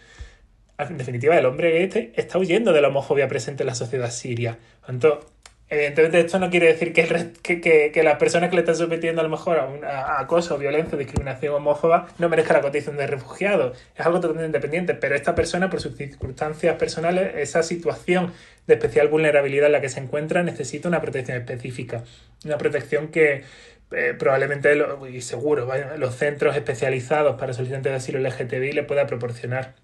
en 0.79 0.99
definitiva 0.99 1.37
el 1.37 1.47
hombre 1.47 1.87
gay 1.89 2.13
está 2.15 2.39
huyendo 2.39 2.73
de 2.73 2.81
la 2.81 2.89
homofobia 2.89 3.29
presente 3.29 3.63
en 3.63 3.69
la 3.69 3.75
sociedad 3.75 4.11
siria. 4.11 4.59
Entonces, 4.89 5.27
Evidentemente 5.73 6.19
esto 6.19 6.41
no 6.41 6.51
quiere 6.51 6.67
decir 6.67 6.93
que, 6.93 7.61
que, 7.61 7.93
que, 7.93 8.03
las 8.03 8.19
personas 8.19 8.51
que 8.51 8.57
le 8.57 8.63
están 8.63 8.75
sometiendo 8.75 9.21
a 9.21 9.25
lo 9.25 9.31
mejor 9.31 9.57
a, 9.57 9.67
un 9.67 9.85
acoso, 9.85 10.59
violencia, 10.59 10.99
discriminación 10.99 11.55
homófoba 11.55 12.09
no 12.19 12.29
merezcan 12.29 12.57
la 12.57 12.63
condición 12.63 12.97
de 12.97 13.07
refugiado. 13.07 13.73
Es 13.97 14.05
algo 14.05 14.19
totalmente 14.19 14.47
independiente, 14.47 14.95
pero 14.95 15.15
esta 15.15 15.37
persona, 15.37 15.71
por 15.71 15.81
sus 15.81 15.97
circunstancias 15.97 16.75
personales, 16.77 17.37
esa 17.37 17.63
situación 17.63 18.33
de 18.67 18.75
especial 18.75 19.07
vulnerabilidad 19.07 19.67
en 19.67 19.73
la 19.73 19.81
que 19.81 19.89
se 19.89 20.01
encuentra, 20.01 20.43
necesita 20.43 20.89
una 20.89 21.01
protección 21.01 21.39
específica. 21.39 22.03
Una 22.45 22.59
protección 22.59 23.09
que 23.09 23.45
eh, 23.93 24.15
probablemente, 24.19 24.77
y 25.13 25.21
seguro, 25.21 25.69
los 25.99 26.17
centros 26.17 26.57
especializados 26.57 27.39
para 27.39 27.53
solicitantes 27.53 27.93
de 27.93 27.97
asilo 27.97 28.19
LGTBI 28.19 28.73
le 28.73 28.83
pueda 28.83 29.07
proporcionar. 29.07 29.75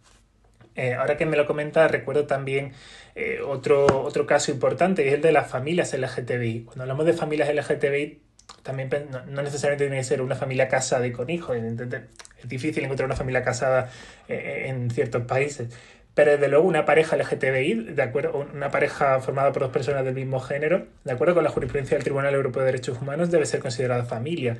Eh, 0.76 0.94
ahora 0.94 1.16
que 1.16 1.26
me 1.26 1.36
lo 1.36 1.46
comenta, 1.46 1.88
recuerdo 1.88 2.26
también 2.26 2.72
eh, 3.14 3.40
otro, 3.44 3.86
otro 4.04 4.26
caso 4.26 4.52
importante, 4.52 5.04
y 5.04 5.08
es 5.08 5.14
el 5.14 5.22
de 5.22 5.32
las 5.32 5.50
familias 5.50 5.94
LGTBI. 5.94 6.64
Cuando 6.64 6.82
hablamos 6.82 7.06
de 7.06 7.14
familias 7.14 7.48
LGTBI, 7.52 8.20
también 8.62 8.90
no, 9.28 9.42
necesariamente 9.42 9.84
tiene 9.84 9.96
que 9.96 10.04
ser 10.04 10.20
una 10.20 10.34
familia 10.34 10.68
casada 10.68 11.06
y 11.06 11.12
con 11.12 11.30
hijos. 11.30 11.56
Es 11.56 12.48
difícil 12.48 12.84
encontrar 12.84 13.06
una 13.06 13.16
familia 13.16 13.42
casada 13.42 13.90
eh, 14.28 14.64
en 14.66 14.90
ciertos 14.90 15.22
países. 15.22 15.68
Pero 16.14 16.32
desde 16.32 16.48
luego 16.48 16.66
una 16.66 16.86
pareja 16.86 17.14
LGTBI, 17.16 17.92
de 17.94 18.02
acuerdo, 18.02 18.48
una 18.54 18.70
pareja 18.70 19.20
formada 19.20 19.52
por 19.52 19.62
dos 19.62 19.70
personas 19.70 20.02
del 20.02 20.14
mismo 20.14 20.40
género, 20.40 20.86
de 21.04 21.12
acuerdo 21.12 21.34
con 21.34 21.44
la 21.44 21.50
jurisprudencia 21.50 21.96
del 21.96 22.04
Tribunal 22.04 22.34
Europeo 22.34 22.62
de 22.62 22.72
Derechos 22.72 22.98
Humanos, 23.00 23.30
debe 23.30 23.44
ser 23.44 23.60
considerada 23.60 24.04
familia 24.04 24.56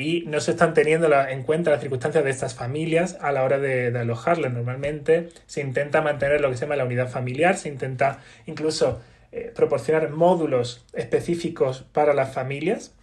y 0.00 0.22
no 0.28 0.38
se 0.38 0.52
están 0.52 0.74
teniendo 0.74 1.12
en 1.12 1.42
cuenta 1.42 1.72
las 1.72 1.80
circunstancias 1.80 2.22
de 2.22 2.30
estas 2.30 2.54
familias 2.54 3.18
a 3.20 3.32
la 3.32 3.42
hora 3.42 3.58
de, 3.58 3.88
alojarlas. 3.98 4.52
Normalmente 4.52 5.28
se 5.46 5.60
intenta 5.60 6.00
mantener 6.00 6.40
lo 6.40 6.48
que 6.48 6.56
se 6.56 6.62
llama 6.62 6.76
la 6.76 6.84
unidad 6.84 7.08
familiar, 7.10 7.56
se 7.56 7.68
intenta 7.68 8.20
incluso 8.46 9.02
eh, 9.32 9.52
proporcionar 9.54 10.10
módulos 10.10 10.86
específicos 10.92 11.84
para 11.92 12.14
las 12.14 12.32
familias, 12.32 12.94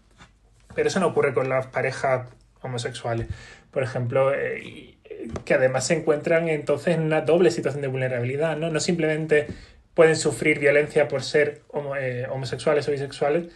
pero 0.74 0.88
eso 0.88 1.02
no 1.02 1.08
ocurre 1.08 1.34
con 1.34 1.50
las 1.50 1.68
parejas 1.68 2.30
homosexuales, 2.62 3.28
por 3.72 3.84
ejemplo, 3.84 4.34
eh, 4.34 4.96
que 5.44 5.54
además 5.54 5.86
se 5.86 5.96
encuentran 5.96 6.48
entonces 6.48 6.96
en 6.96 7.02
una 7.02 7.22
doble 7.22 7.52
situación 7.52 7.82
de 7.82 7.90
vulnerabilidad, 7.90 8.56
¿no? 8.56 8.70
No 8.70 8.80
simplemente 8.80 9.48
pueden 9.96 10.16
sufrir 10.16 10.60
violencia 10.60 11.10
por 11.10 11.24
ser 11.24 11.62
eh, 12.00 12.26
homosexuales 12.30 12.88
o 12.88 12.92
bisexuales, 12.92 13.50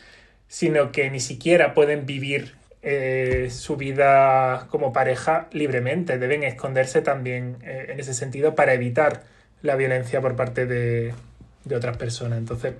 sino 0.50 0.92
que 0.92 1.10
ni 1.10 1.22
siquiera 1.22 1.74
pueden 1.74 2.06
vivir 2.06 2.60
eh, 2.82 3.50
su 3.52 3.76
vida 3.76 4.68
como 4.70 4.94
pareja 4.94 5.48
libremente. 5.52 6.18
Deben 6.18 6.44
esconderse 6.44 7.02
también 7.02 7.58
eh, 7.64 7.88
en 7.90 8.00
ese 8.00 8.14
sentido 8.14 8.56
para 8.56 8.74
evitar 8.74 9.24
la 9.62 9.76
violencia 9.76 10.22
por 10.22 10.36
parte 10.36 10.66
de, 10.66 11.14
de, 11.66 11.76
otras 11.76 11.98
personas. 11.98 12.40
Entonces, 12.40 12.76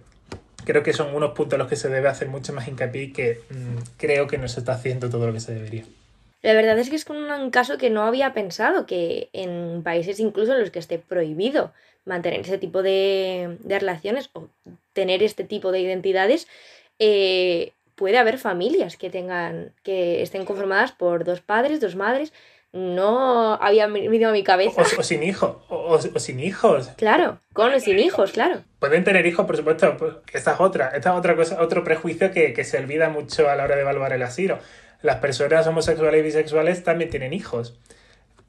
creo 0.64 0.84
que 0.84 0.94
son 0.94 1.14
unos 1.14 1.32
puntos 1.32 1.54
en 1.54 1.60
los 1.60 1.68
que 1.68 1.76
se 1.76 1.90
debe 1.90 2.08
hacer 2.08 2.30
mucho 2.30 2.54
más 2.54 2.68
hincapié 2.68 3.04
y 3.04 3.14
que 3.14 3.42
mm, 3.50 3.78
creo 3.98 4.28
que 4.28 4.38
no 4.38 4.48
se 4.48 4.62
está 4.62 4.74
haciendo 4.74 5.10
todo 5.10 5.28
lo 5.28 5.34
que 5.34 5.42
se 5.42 5.54
debería. 5.54 5.84
La 6.42 6.54
verdad 6.54 6.80
es 6.80 6.90
que 6.90 6.96
es 6.96 7.06
un 7.10 7.52
caso 7.52 7.78
que 7.78 7.90
no 7.90 8.04
había 8.04 8.34
pensado, 8.34 8.86
que 8.86 9.30
en 9.34 9.84
países 9.84 10.22
incluso 10.22 10.54
en 10.54 10.62
los 10.62 10.72
que 10.72 10.80
esté 10.80 10.98
prohibido 10.98 11.74
mantener 12.06 12.40
ese 12.40 12.58
tipo 12.58 12.82
de, 12.82 13.58
de 13.60 13.80
relaciones 13.80 14.30
o 14.32 14.48
tener 14.94 15.22
este 15.22 15.44
tipo 15.44 15.74
de 15.74 15.82
identidades, 15.82 16.48
eh, 16.98 17.74
puede 18.00 18.18
haber 18.18 18.38
familias 18.38 18.96
que 18.96 19.10
tengan, 19.10 19.74
que 19.84 20.22
estén 20.22 20.46
conformadas 20.46 20.94
por 20.94 21.26
dos 21.26 21.42
padres, 21.42 21.82
dos 21.82 21.98
madres. 21.98 22.32
No 22.72 23.56
había 23.56 23.88
venido 23.88 24.30
a 24.30 24.32
mi 24.32 24.42
cabeza. 24.42 24.84
O, 24.98 25.04
sin 25.04 25.22
hijos, 25.22 25.58
o, 25.68 26.00
sin 26.00 26.40
hijos. 26.40 26.92
Claro, 26.96 27.40
con 27.52 27.74
o 27.74 27.80
sin 27.80 28.00
hijos, 28.00 28.32
claro. 28.32 28.64
Pueden 28.80 29.04
tener 29.04 29.26
hijos, 29.26 29.46
por 29.46 29.58
supuesto. 29.58 29.98
Pues, 29.98 30.14
esta 30.32 30.54
es 30.54 30.60
otra, 30.62 30.92
esta 30.96 31.10
es 31.12 31.16
otra 31.18 31.36
cosa, 31.36 31.62
otro 31.62 31.84
prejuicio 31.84 32.32
que, 32.32 32.54
que 32.54 32.64
se 32.64 32.78
olvida 32.78 33.10
mucho 33.10 33.50
a 33.50 33.56
la 33.58 33.66
hora 33.66 33.76
de 33.76 33.82
evaluar 33.82 34.14
el 34.14 34.24
asilo. 34.24 34.60
Las 35.02 35.18
personas 35.18 35.68
homosexuales 35.68 36.22
y 36.22 36.24
bisexuales 36.24 36.84
también 36.86 37.10
tienen 37.10 37.34
hijos. 37.34 37.78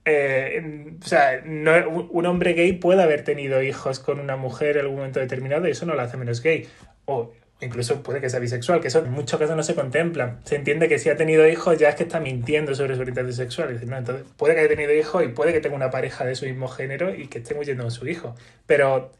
Eh, 0.04 0.94
o 1.02 1.06
sea, 1.06 1.42
no, 1.44 1.72
un 1.88 2.26
hombre 2.26 2.52
gay 2.52 2.72
puede 2.74 3.02
haber 3.02 3.24
tenido 3.24 3.62
hijos 3.62 3.98
con 3.98 4.20
una 4.20 4.36
mujer 4.36 4.76
en 4.76 4.82
algún 4.82 4.98
momento 4.98 5.18
determinado 5.18 5.66
y 5.66 5.72
eso 5.72 5.86
no 5.86 5.94
lo 5.94 6.02
hace 6.02 6.16
menos 6.16 6.40
gay. 6.40 6.68
O 7.06 7.32
incluso 7.60 8.02
puede 8.02 8.20
que 8.20 8.30
sea 8.30 8.40
bisexual, 8.40 8.80
que 8.80 8.88
eso 8.88 9.00
en 9.00 9.10
muchos 9.10 9.38
casos 9.38 9.56
no 9.56 9.62
se 9.62 9.74
contempla. 9.74 10.38
Se 10.44 10.56
entiende 10.56 10.88
que 10.88 10.98
si 10.98 11.10
ha 11.10 11.16
tenido 11.16 11.46
hijos 11.48 11.78
ya 11.78 11.88
es 11.88 11.94
que 11.94 12.04
está 12.04 12.20
mintiendo 12.20 12.74
sobre 12.74 12.94
su 12.94 13.02
orientación 13.02 13.34
sexual. 13.34 13.78
entonces, 13.80 14.26
puede 14.36 14.54
que 14.54 14.60
haya 14.60 14.68
tenido 14.68 14.92
hijos 14.92 15.24
y 15.24 15.28
puede 15.28 15.52
que 15.52 15.60
tenga 15.60 15.76
una 15.76 15.90
pareja 15.90 16.24
de 16.24 16.34
su 16.34 16.46
mismo 16.46 16.68
género 16.68 17.14
y 17.14 17.28
que 17.28 17.38
esté 17.38 17.54
huyendo 17.54 17.84
con 17.84 17.90
su 17.90 18.06
hijo. 18.06 18.34
Pero 18.66 19.12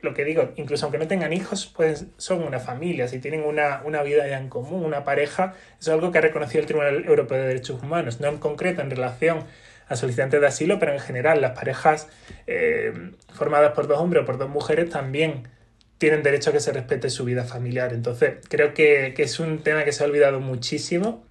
lo 0.00 0.14
que 0.14 0.24
digo, 0.24 0.52
incluso 0.56 0.86
aunque 0.86 0.98
no 0.98 1.08
tengan 1.08 1.32
hijos, 1.32 1.72
pues 1.74 2.06
son 2.16 2.42
una 2.42 2.60
familia, 2.60 3.08
si 3.08 3.18
tienen 3.18 3.42
una, 3.42 3.82
una 3.84 4.02
vida 4.02 4.28
ya 4.28 4.38
en 4.38 4.48
común, 4.48 4.84
una 4.84 5.02
pareja, 5.02 5.54
eso 5.80 5.90
es 5.90 5.94
algo 5.94 6.12
que 6.12 6.18
ha 6.18 6.20
reconocido 6.20 6.60
el 6.60 6.66
Tribunal 6.66 7.04
Europeo 7.06 7.38
de 7.38 7.46
Derechos 7.48 7.82
Humanos, 7.82 8.20
no 8.20 8.28
en 8.28 8.38
concreto 8.38 8.82
en 8.82 8.90
relación 8.90 9.44
a 9.88 9.96
solicitantes 9.96 10.40
de 10.40 10.46
asilo, 10.46 10.78
pero 10.78 10.92
en 10.92 11.00
general 11.00 11.40
las 11.40 11.52
parejas 11.52 12.08
eh, 12.46 12.92
formadas 13.32 13.72
por 13.72 13.86
dos 13.86 13.98
hombres 13.98 14.22
o 14.22 14.26
por 14.26 14.38
dos 14.38 14.48
mujeres 14.48 14.90
también 14.90 15.48
tienen 15.98 16.22
derecho 16.22 16.50
a 16.50 16.52
que 16.52 16.60
se 16.60 16.72
respete 16.72 17.10
su 17.10 17.24
vida 17.24 17.44
familiar. 17.44 17.92
Entonces, 17.92 18.34
creo 18.48 18.74
que, 18.74 19.14
es 19.16 19.40
un 19.40 19.62
tema 19.62 19.84
que 19.84 19.92
se 19.92 20.02
ha 20.02 20.06
olvidado 20.06 20.40
muchísimo, 20.40 21.24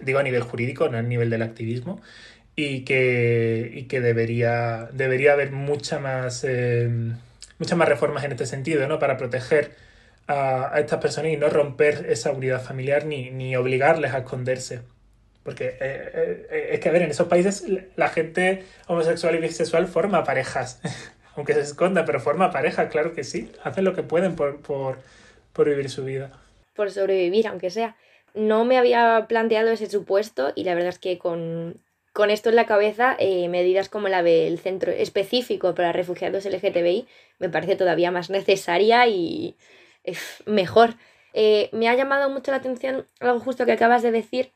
digo 0.00 0.18
a 0.18 0.22
nivel 0.22 0.42
jurídico, 0.42 0.88
no 0.88 0.98
a 0.98 1.02
nivel 1.02 1.30
del 1.30 1.42
activismo, 1.42 2.00
y 2.54 2.84
que, 2.84 3.86
que 3.88 4.00
debería, 4.00 4.88
debería 4.92 5.32
haber 5.32 5.52
mucha 5.52 5.98
más, 5.98 6.44
eh, 6.44 6.90
muchas 7.58 7.78
más 7.78 7.88
reformas 7.88 8.24
en 8.24 8.32
este 8.32 8.46
sentido, 8.46 8.86
¿no? 8.88 8.98
Para 8.98 9.16
proteger 9.16 9.72
a, 10.26 10.72
estas 10.78 11.00
personas 11.00 11.32
y 11.32 11.36
no 11.36 11.48
romper 11.48 12.06
esa 12.08 12.32
unidad 12.32 12.62
familiar 12.62 13.04
ni, 13.04 13.30
ni 13.30 13.56
obligarles 13.56 14.12
a 14.12 14.18
esconderse. 14.18 14.80
Porque 15.42 15.76
eh, 15.80 16.46
eh, 16.50 16.68
es 16.72 16.80
que, 16.80 16.88
a 16.88 16.92
ver, 16.92 17.02
en 17.02 17.10
esos 17.10 17.28
países 17.28 17.64
la 17.94 18.08
gente 18.08 18.64
homosexual 18.88 19.36
y 19.36 19.38
bisexual 19.38 19.86
forma 19.86 20.24
parejas. 20.24 20.80
aunque 21.36 21.54
se 21.54 21.60
esconda, 21.60 22.04
pero 22.04 22.20
forma 22.20 22.50
pareja, 22.50 22.88
claro 22.88 23.12
que 23.12 23.24
sí. 23.24 23.52
Hacen 23.62 23.84
lo 23.84 23.94
que 23.94 24.02
pueden 24.02 24.36
por, 24.36 24.60
por, 24.60 24.98
por 25.52 25.68
vivir 25.68 25.90
su 25.90 26.04
vida. 26.04 26.32
Por 26.74 26.90
sobrevivir, 26.90 27.46
aunque 27.46 27.70
sea. 27.70 27.96
No 28.34 28.64
me 28.64 28.78
había 28.78 29.26
planteado 29.28 29.70
ese 29.70 29.88
supuesto 29.88 30.52
y 30.54 30.64
la 30.64 30.74
verdad 30.74 30.90
es 30.90 30.98
que 30.98 31.18
con, 31.18 31.80
con 32.12 32.30
esto 32.30 32.48
en 32.48 32.56
la 32.56 32.66
cabeza, 32.66 33.16
eh, 33.18 33.48
medidas 33.48 33.88
como 33.88 34.08
la 34.08 34.22
del 34.22 34.58
centro 34.58 34.90
específico 34.90 35.74
para 35.74 35.92
refugiados 35.92 36.46
LGTBI 36.46 37.06
me 37.38 37.48
parece 37.50 37.76
todavía 37.76 38.10
más 38.10 38.30
necesaria 38.30 39.06
y 39.06 39.54
mejor. 40.46 40.94
Eh, 41.34 41.68
me 41.72 41.88
ha 41.88 41.94
llamado 41.94 42.30
mucho 42.30 42.50
la 42.50 42.56
atención 42.56 43.06
algo 43.20 43.40
justo 43.40 43.66
que 43.66 43.72
acabas 43.72 44.02
de 44.02 44.10
decir 44.10 44.52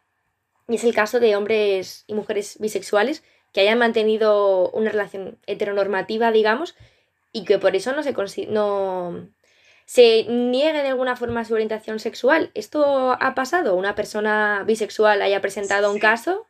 Y 0.66 0.76
es 0.76 0.84
el 0.84 0.94
caso 0.94 1.20
de 1.20 1.36
hombres 1.36 2.04
y 2.06 2.14
mujeres 2.14 2.56
bisexuales 2.58 3.22
que 3.52 3.60
hayan 3.60 3.78
mantenido 3.78 4.70
una 4.70 4.90
relación 4.90 5.38
heteronormativa, 5.46 6.32
digamos, 6.32 6.76
y 7.32 7.44
que 7.44 7.58
por 7.58 7.76
eso 7.76 7.92
no 7.92 8.02
se, 8.02 8.46
no 8.46 9.28
se 9.86 10.24
niegue 10.24 10.82
de 10.82 10.88
alguna 10.88 11.16
forma 11.16 11.44
su 11.44 11.54
orientación 11.54 11.98
sexual. 11.98 12.50
¿Esto 12.54 13.16
ha 13.20 13.34
pasado? 13.34 13.74
¿Una 13.74 13.94
persona 13.94 14.64
bisexual 14.66 15.22
haya 15.22 15.40
presentado 15.40 15.92
un 15.92 15.98
caso 15.98 16.46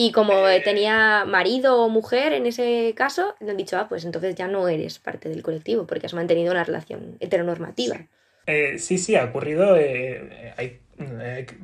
y 0.00 0.12
como 0.12 0.46
eh, 0.46 0.60
tenía 0.60 1.24
marido 1.24 1.82
o 1.82 1.88
mujer 1.88 2.32
en 2.32 2.46
ese 2.46 2.94
caso, 2.96 3.34
le 3.40 3.50
han 3.50 3.56
dicho, 3.56 3.76
ah, 3.76 3.88
pues 3.88 4.04
entonces 4.04 4.36
ya 4.36 4.46
no 4.46 4.68
eres 4.68 5.00
parte 5.00 5.28
del 5.28 5.42
colectivo 5.42 5.88
porque 5.88 6.06
has 6.06 6.14
mantenido 6.14 6.52
una 6.52 6.62
relación 6.62 7.16
heteronormativa. 7.18 7.96
Sí, 7.96 8.06
eh, 8.46 8.78
sí, 8.78 8.98
sí, 8.98 9.16
ha 9.16 9.24
ocurrido, 9.24 9.76
eh, 9.76 10.54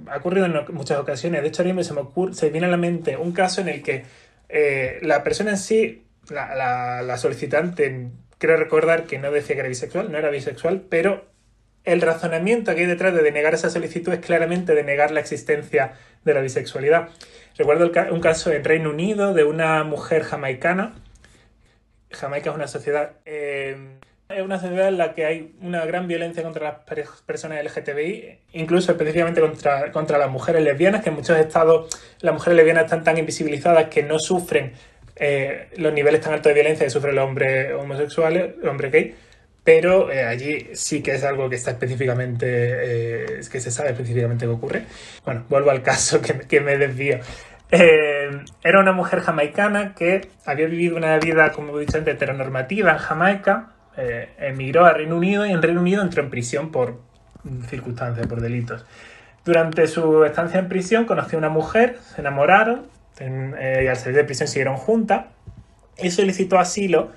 ha 0.08 0.16
ocurrido 0.16 0.46
en 0.46 0.74
muchas 0.74 0.98
ocasiones. 0.98 1.42
De 1.42 1.48
hecho, 1.48 1.62
a 1.62 1.66
mí 1.66 1.84
se 1.84 1.94
me, 1.94 2.00
ocurre, 2.00 2.34
se 2.34 2.50
viene 2.50 2.66
a 2.66 2.70
la 2.70 2.76
mente 2.76 3.16
un 3.16 3.30
caso 3.30 3.60
en 3.60 3.68
el 3.68 3.84
que 3.84 4.02
la 5.02 5.22
persona 5.22 5.50
en 5.50 5.58
sí, 5.58 6.04
la, 6.30 7.02
la 7.02 7.18
solicitante, 7.18 8.10
quiero 8.38 8.56
recordar 8.56 9.04
que 9.04 9.18
no 9.18 9.30
decía 9.30 9.56
que 9.56 9.60
era 9.60 9.68
bisexual, 9.68 10.12
no 10.12 10.18
era 10.18 10.30
bisexual, 10.30 10.82
pero 10.88 11.26
el 11.84 12.00
razonamiento 12.00 12.74
que 12.74 12.82
hay 12.82 12.86
detrás 12.86 13.14
de 13.14 13.22
denegar 13.22 13.54
esa 13.54 13.68
solicitud 13.70 14.12
es 14.12 14.20
claramente 14.20 14.74
denegar 14.74 15.10
la 15.10 15.20
existencia 15.20 15.92
de 16.24 16.34
la 16.34 16.40
bisexualidad. 16.40 17.10
Recuerdo 17.56 17.92
un 18.10 18.20
caso 18.20 18.52
en 18.52 18.64
Reino 18.64 18.90
Unido 18.90 19.34
de 19.34 19.44
una 19.44 19.84
mujer 19.84 20.22
jamaicana. 20.22 20.94
Jamaica 22.10 22.50
es 22.50 22.56
una 22.56 22.68
sociedad. 22.68 23.12
Eh, 23.26 23.93
es 24.28 24.42
una 24.42 24.58
sociedad 24.58 24.88
en 24.88 24.98
la 24.98 25.14
que 25.14 25.26
hay 25.26 25.54
una 25.60 25.84
gran 25.84 26.08
violencia 26.08 26.42
contra 26.42 26.64
las 26.64 27.22
personas 27.22 27.62
LGTBI, 27.64 28.38
incluso 28.52 28.92
específicamente 28.92 29.40
contra, 29.40 29.92
contra 29.92 30.18
las 30.18 30.30
mujeres 30.30 30.62
lesbianas, 30.62 31.02
que 31.02 31.10
en 31.10 31.16
muchos 31.16 31.38
estados 31.38 31.88
las 32.20 32.32
mujeres 32.32 32.56
lesbianas 32.56 32.84
están 32.84 33.04
tan 33.04 33.18
invisibilizadas 33.18 33.86
que 33.88 34.02
no 34.02 34.18
sufren 34.18 34.72
eh, 35.16 35.68
los 35.76 35.92
niveles 35.92 36.20
tan 36.20 36.32
altos 36.32 36.50
de 36.50 36.54
violencia 36.54 36.86
que 36.86 36.90
sufren 36.90 37.14
los 37.14 37.24
hombres 37.24 37.72
homosexuales, 37.74 38.56
los 38.58 38.70
hombres 38.70 38.92
gay, 38.92 39.14
pero 39.64 40.12
eh, 40.12 40.24
allí 40.24 40.68
sí 40.74 41.02
que 41.02 41.14
es 41.14 41.24
algo 41.24 41.48
que 41.48 41.56
está 41.56 41.70
específicamente, 41.72 42.46
eh, 42.46 43.40
que 43.50 43.60
se 43.60 43.70
sabe 43.70 43.90
específicamente 43.90 44.44
que 44.44 44.52
ocurre. 44.52 44.84
Bueno, 45.24 45.44
vuelvo 45.48 45.70
al 45.70 45.82
caso 45.82 46.20
que, 46.20 46.60
me 46.60 46.76
desvío. 46.76 47.18
Eh, 47.70 48.30
era 48.62 48.80
una 48.80 48.92
mujer 48.92 49.20
jamaicana 49.20 49.94
que 49.94 50.28
había 50.44 50.66
vivido 50.66 50.96
una 50.96 51.18
vida, 51.18 51.50
como 51.52 51.76
he 51.78 51.80
dicho 51.80 51.96
antes, 51.96 52.14
heteronormativa 52.14 52.92
en 52.92 52.98
Jamaica, 52.98 53.73
emigró 53.96 54.84
a 54.84 54.92
Reino 54.92 55.16
Unido 55.16 55.46
y 55.46 55.52
en 55.52 55.62
Reino 55.62 55.80
Unido 55.80 56.02
entró 56.02 56.22
en 56.22 56.30
prisión 56.30 56.70
por 56.70 57.00
circunstancias, 57.68 58.26
por 58.26 58.40
delitos. 58.40 58.84
Durante 59.44 59.86
su 59.86 60.24
estancia 60.24 60.58
en 60.58 60.68
prisión 60.68 61.04
conoció 61.04 61.38
a 61.38 61.40
una 61.40 61.50
mujer, 61.50 61.98
se 62.14 62.20
enamoraron 62.20 62.86
y 63.20 63.86
al 63.86 63.96
salir 63.96 64.16
de 64.16 64.24
prisión 64.24 64.48
siguieron 64.48 64.76
juntas 64.76 65.26
y 65.98 66.10
solicitó 66.10 66.58
asilo 66.58 67.12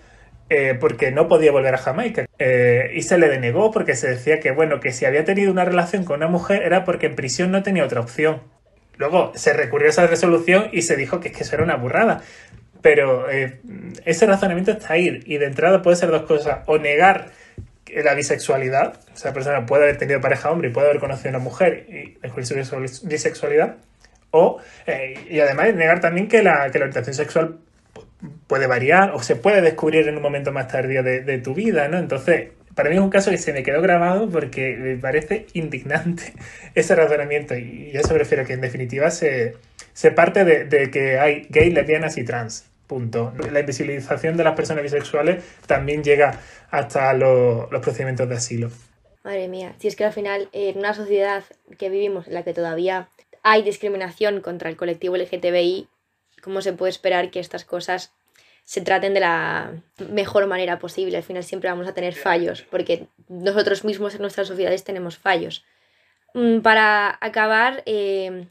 eh, 0.50 0.78
porque 0.80 1.12
no 1.12 1.28
podía 1.28 1.52
volver 1.52 1.74
a 1.74 1.78
Jamaica. 1.78 2.26
Eh, 2.40 2.92
y 2.94 3.02
se 3.02 3.18
le 3.18 3.28
denegó 3.28 3.72
porque 3.72 3.96
se 3.96 4.10
decía 4.10 4.40
que, 4.40 4.52
bueno, 4.52 4.80
que 4.80 4.94
si 4.94 5.06
había 5.06 5.26
tenido 5.26 5.52
una 5.52 5.66
relación 5.66 6.06
con 6.06 6.18
una 6.18 6.28
mujer 6.28 6.64
era 6.64 6.86
porque 6.86 7.08
en 7.08 7.16
prisión 7.16 7.52
no 7.52 7.64
tenía 7.64 7.84
otra 7.84 8.00
opción. 8.00 8.42
Luego 8.96 9.34
se 9.36 9.54
recurrió 9.54 9.88
a 9.88 9.90
esa 9.90 10.08
resolución 10.08 10.70
y 10.72 10.84
se 10.84 10.96
dijo 10.96 11.20
que, 11.20 11.32
que 11.32 11.44
eso 11.44 11.56
era 11.56 11.64
una 11.64 11.76
burrada. 11.76 12.22
Pero 12.82 13.30
eh, 13.30 13.60
ese 14.06 14.26
razonamiento 14.26 14.72
está 14.72 14.94
ahí. 14.94 15.22
Y 15.26 15.38
de 15.38 15.46
entrada 15.46 15.82
puede 15.82 15.98
ser 15.98 16.10
dos 16.10 16.24
cosas. 16.24 16.60
O 16.66 16.78
negar 16.78 17.32
la 17.94 18.14
bisexualidad. 18.14 19.00
O 19.14 19.18
sea, 19.18 19.32
la 19.32 19.34
persona 19.34 19.66
puede 19.66 19.84
haber 19.84 19.98
tenido 19.98 20.22
pareja 20.22 20.52
hombre 20.52 20.70
y 20.70 20.72
puede 20.72 20.88
haber 20.88 21.00
conocido 21.00 21.30
a 21.30 21.38
una 21.38 21.44
mujer 21.44 21.86
y 21.90 22.18
descubrir 22.22 22.66
su 22.66 23.08
bisexualidad. 23.08 23.78
O, 24.32 24.60
y 25.30 25.40
además 25.40 25.74
negar 25.74 26.02
también 26.02 26.28
que 26.28 26.44
la, 26.44 26.70
que 26.70 26.80
la 26.80 26.86
orientación 26.86 27.14
sexual 27.14 27.58
puede 28.48 28.68
variar 28.68 29.12
o 29.12 29.22
se 29.22 29.36
puede 29.36 29.62
descubrir 29.62 30.08
en 30.08 30.16
un 30.16 30.22
momento 30.22 30.52
más 30.52 30.68
tardío 30.68 31.04
de, 31.04 31.38
tu 31.40 31.54
vida, 31.54 31.88
¿no? 31.88 31.98
Entonces, 31.98 32.50
para 32.76 32.90
mí 32.90 32.96
es 32.96 33.02
un 33.02 33.10
caso 33.10 33.32
que 33.32 33.38
se 33.38 33.54
me 33.54 33.64
quedó 33.64 33.82
grabado 33.82 34.30
porque 34.30 34.76
me 34.78 34.98
parece 34.98 35.48
indignante 35.54 36.34
ese 36.76 36.96
razonamiento 36.96 37.56
y 37.58 37.92
eso 37.94 38.14
me 38.14 38.20
refiero 38.20 38.46
que 38.46 38.54
en 38.54 38.62
definitiva 38.62 39.12
se, 39.12 39.56
parte 40.12 40.46
de, 40.46 40.92
que 40.92 41.20
hay 41.20 41.48
gays, 41.50 41.74
lesbianas 41.74 42.18
y 42.18 42.24
trans. 42.24 42.70
Punto. 42.88 43.34
La 43.52 43.60
invisibilización 43.60 44.38
de 44.38 44.46
las 44.46 44.56
personas 44.56 44.84
bisexuales 44.84 45.44
también 45.66 46.04
llega 46.04 46.40
hasta 46.72 47.14
los, 47.14 47.70
los 47.72 47.82
procedimientos 47.82 48.30
de 48.30 48.36
asilo. 48.36 48.70
Madre 49.24 49.50
mía, 49.50 49.76
si 49.78 49.90
es 49.90 49.98
que 49.98 50.06
al 50.06 50.14
final 50.14 50.48
en 50.54 50.78
una 50.78 50.94
sociedad 50.94 51.44
que 51.78 51.90
vivimos 51.90 52.28
en 52.28 52.34
la 52.34 52.44
que 52.44 52.54
todavía 52.54 53.10
hay 53.44 53.62
discriminación 53.62 54.40
contra 54.42 54.70
el 54.70 54.78
colectivo 54.78 55.18
LGTBI, 55.18 55.90
¿cómo 56.42 56.62
se 56.62 56.74
puede 56.74 56.92
esperar 56.92 57.30
que 57.30 57.40
estas 57.40 57.66
cosas 57.66 58.14
se 58.64 58.82
traten 58.82 59.14
de 59.14 59.22
la 59.22 59.82
mejor 60.10 60.48
manera 60.48 60.80
posible? 60.80 61.18
Al 61.18 61.24
final 61.24 61.44
siempre 61.44 61.70
vamos 61.70 61.88
a 61.88 61.94
tener 61.94 62.14
fallos, 62.14 62.62
porque 62.70 63.08
nosotros 63.28 63.84
mismos 63.84 64.16
en 64.16 64.22
nuestras 64.22 64.48
sociedades 64.48 64.84
tenemos 64.84 65.18
fallos. 65.18 65.66
Mm, 66.34 66.60
para 66.60 67.18
acabar, 67.20 67.84
eh, 67.86 68.48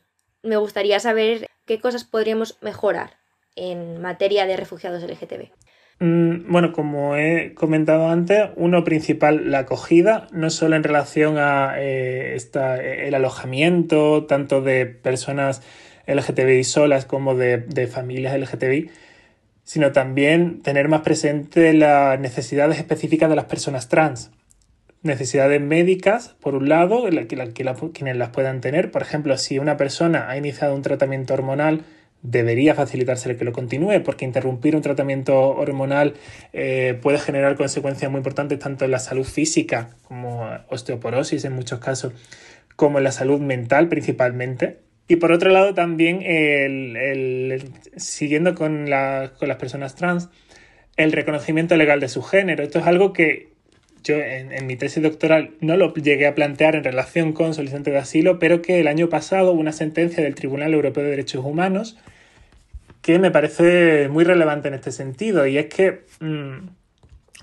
me 0.47 0.57
gustaría 0.57 1.01
saber 1.01 1.49
qué 1.67 1.79
cosas 1.81 2.05
podríamos 2.05 2.59
mejorar 2.61 3.19
en 3.57 4.01
materia 4.01 4.47
de 4.47 4.57
refugiados 4.57 5.03
LGTB. 5.03 5.51
Mm, 5.99 6.53
bueno, 6.53 6.73
como 6.73 7.17
he 7.17 7.55
comentado 7.55 8.09
antes, 8.09 8.51
uno 8.57 8.85
principal, 8.85 9.51
la 9.51 9.61
acogida, 9.61 10.27
no 10.31 10.51
solo 10.51 10.77
en 10.77 10.83
relación 10.83 11.39
a 11.39 11.75
eh, 11.79 12.37
el 13.07 13.15
alojamiento, 13.15 14.27
tanto 14.27 14.61
de 14.61 14.85
personas 14.87 15.63
LGTBI 16.07 16.65
solas 16.65 17.07
como 17.07 17.35
de, 17.35 17.89
familias 17.91 18.39
LGTBI, 18.39 18.91
sino 19.65 19.93
también 19.93 20.63
tener 20.63 20.89
más 20.89 21.01
presente 21.01 21.73
las 21.73 22.21
necesidades 22.21 22.79
específicas 22.79 23.29
de 23.31 23.37
las 23.37 23.47
personas 23.47 23.89
trans. 23.89 24.31
Necesidades 25.03 25.61
médicas, 25.61 26.35
por 26.41 26.55
un 26.55 26.69
lado, 26.69 27.05
quienes 27.93 28.17
las 28.17 28.29
puedan 28.31 28.61
tener. 28.61 28.91
Por 28.91 29.03
ejemplo, 29.03 29.37
si 29.39 29.59
una 29.59 29.77
persona 29.77 30.29
ha 30.29 30.37
iniciado 30.37 30.75
un 30.75 30.83
tratamiento 30.83 31.35
hormonal, 31.35 31.85
debería 32.23 32.75
facilitársele 32.75 33.37
que 33.37 33.45
lo 33.45 33.53
continúe, 33.53 34.03
porque 34.03 34.25
interrumpir 34.25 34.75
un 34.75 34.83
tratamiento 34.83 35.39
hormonal 35.51 36.15
eh, 36.53 36.99
puede 37.01 37.19
generar 37.19 37.57
consecuencias 37.57 38.11
muy 38.11 38.19
importantes 38.19 38.59
tanto 38.59 38.85
en 38.85 38.91
la 38.91 38.99
salud 38.99 39.25
física, 39.25 39.91
como 40.03 40.49
osteoporosis 40.69 41.45
en 41.45 41.53
muchos 41.53 41.79
casos, 41.79 42.13
como 42.75 42.99
en 42.99 43.05
la 43.05 43.13
salud 43.13 43.41
mental 43.41 43.89
principalmente. 43.89 44.79
Y 45.09 45.17
por 45.17 45.31
otro 45.31 45.51
lado 45.51 45.73
también, 45.73 46.23
el, 46.23 47.63
siguiendo 47.97 48.57
con, 48.57 48.91
las 48.91 49.31
personas 49.59 49.95
trans, 49.95 50.29
el 50.97 51.13
reconocimiento 51.13 51.77
legal 51.77 52.01
de 52.01 52.09
su 52.09 52.23
género. 52.23 52.65
Esto 52.65 52.81
es 52.81 52.87
algo 52.87 53.13
que 53.13 53.56
yo 54.07 54.17
en, 54.17 54.67
mi 54.67 54.77
tesis 54.77 55.03
doctoral 55.03 55.51
no 55.61 55.77
lo 55.77 55.93
llegué 55.95 56.27
a 56.27 56.35
plantear 56.35 56.77
en 56.77 56.85
relación 56.85 57.33
con 57.33 57.55
solicitantes 57.55 57.93
de 57.93 57.99
asilo, 57.99 58.39
pero 58.39 58.63
que 58.63 58.81
el 58.81 58.87
año 58.87 59.09
pasado 59.09 59.53
hubo 59.53 59.61
una 59.61 59.73
sentencia 59.73 60.23
del 60.23 60.35
Tribunal 60.35 60.75
Europeo 60.75 61.05
de 61.05 61.11
Derechos 61.11 61.45
Humanos 61.45 61.97
que 63.03 63.19
me 63.19 63.31
parece 63.31 64.09
muy 64.09 64.25
relevante 64.25 64.69
en 64.69 64.75
este 64.75 64.91
sentido, 64.91 65.47
y 65.47 65.59
es 65.59 65.67
que 65.67 66.01
mm, 66.19 66.69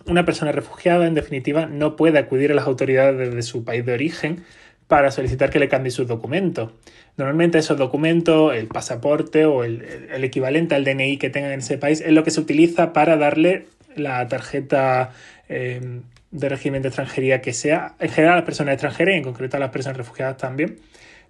una 0.08 0.26
persona 0.26 0.52
refugiada, 0.52 1.08
en 1.08 1.14
definitiva, 1.14 1.68
no 1.68 1.96
puede 1.96 2.20
acudir 2.20 2.52
a 2.52 2.56
las 2.56 2.68
autoridades 2.68 3.34
de 3.34 3.42
su 3.42 3.64
país 3.64 3.86
de 3.86 3.94
origen 3.94 4.44
para 4.88 5.12
solicitar 5.12 5.50
que 5.50 5.60
le 5.60 5.70
cambie 5.70 5.92
sus 5.92 6.08
documentos. 6.08 6.72
Normalmente 7.16 7.60
esos 7.60 7.78
documentos, 7.78 8.54
el 8.54 8.68
pasaporte 8.68 9.46
o 9.46 9.64
el, 9.64 9.82
equivalente 10.24 10.76
al 10.76 10.84
DNI 10.84 11.18
que 11.18 11.30
tengan 11.30 11.52
en 11.54 11.60
ese 11.60 11.78
país, 11.78 12.02
es 12.02 12.12
lo 12.12 12.24
que 12.24 12.32
se 12.32 12.42
utiliza 12.42 12.92
para 12.92 13.16
darle 13.16 13.66
la 13.96 14.28
tarjeta 14.28 15.12
eh, 15.48 16.02
de 16.34 16.50
régimen 16.50 16.82
de 16.82 16.88
extranjería 16.90 17.42
que 17.42 17.54
sea, 17.54 17.94
en 18.00 18.10
general 18.10 18.34
a 18.34 18.38
las 18.38 18.46
personas 18.46 18.74
extranjeras 18.74 19.14
y 19.14 19.18
en 19.20 19.24
concreto 19.24 19.56
a 19.56 19.60
las 19.60 19.70
personas 19.70 19.98
refugiadas 19.98 20.38
también. 20.38 20.80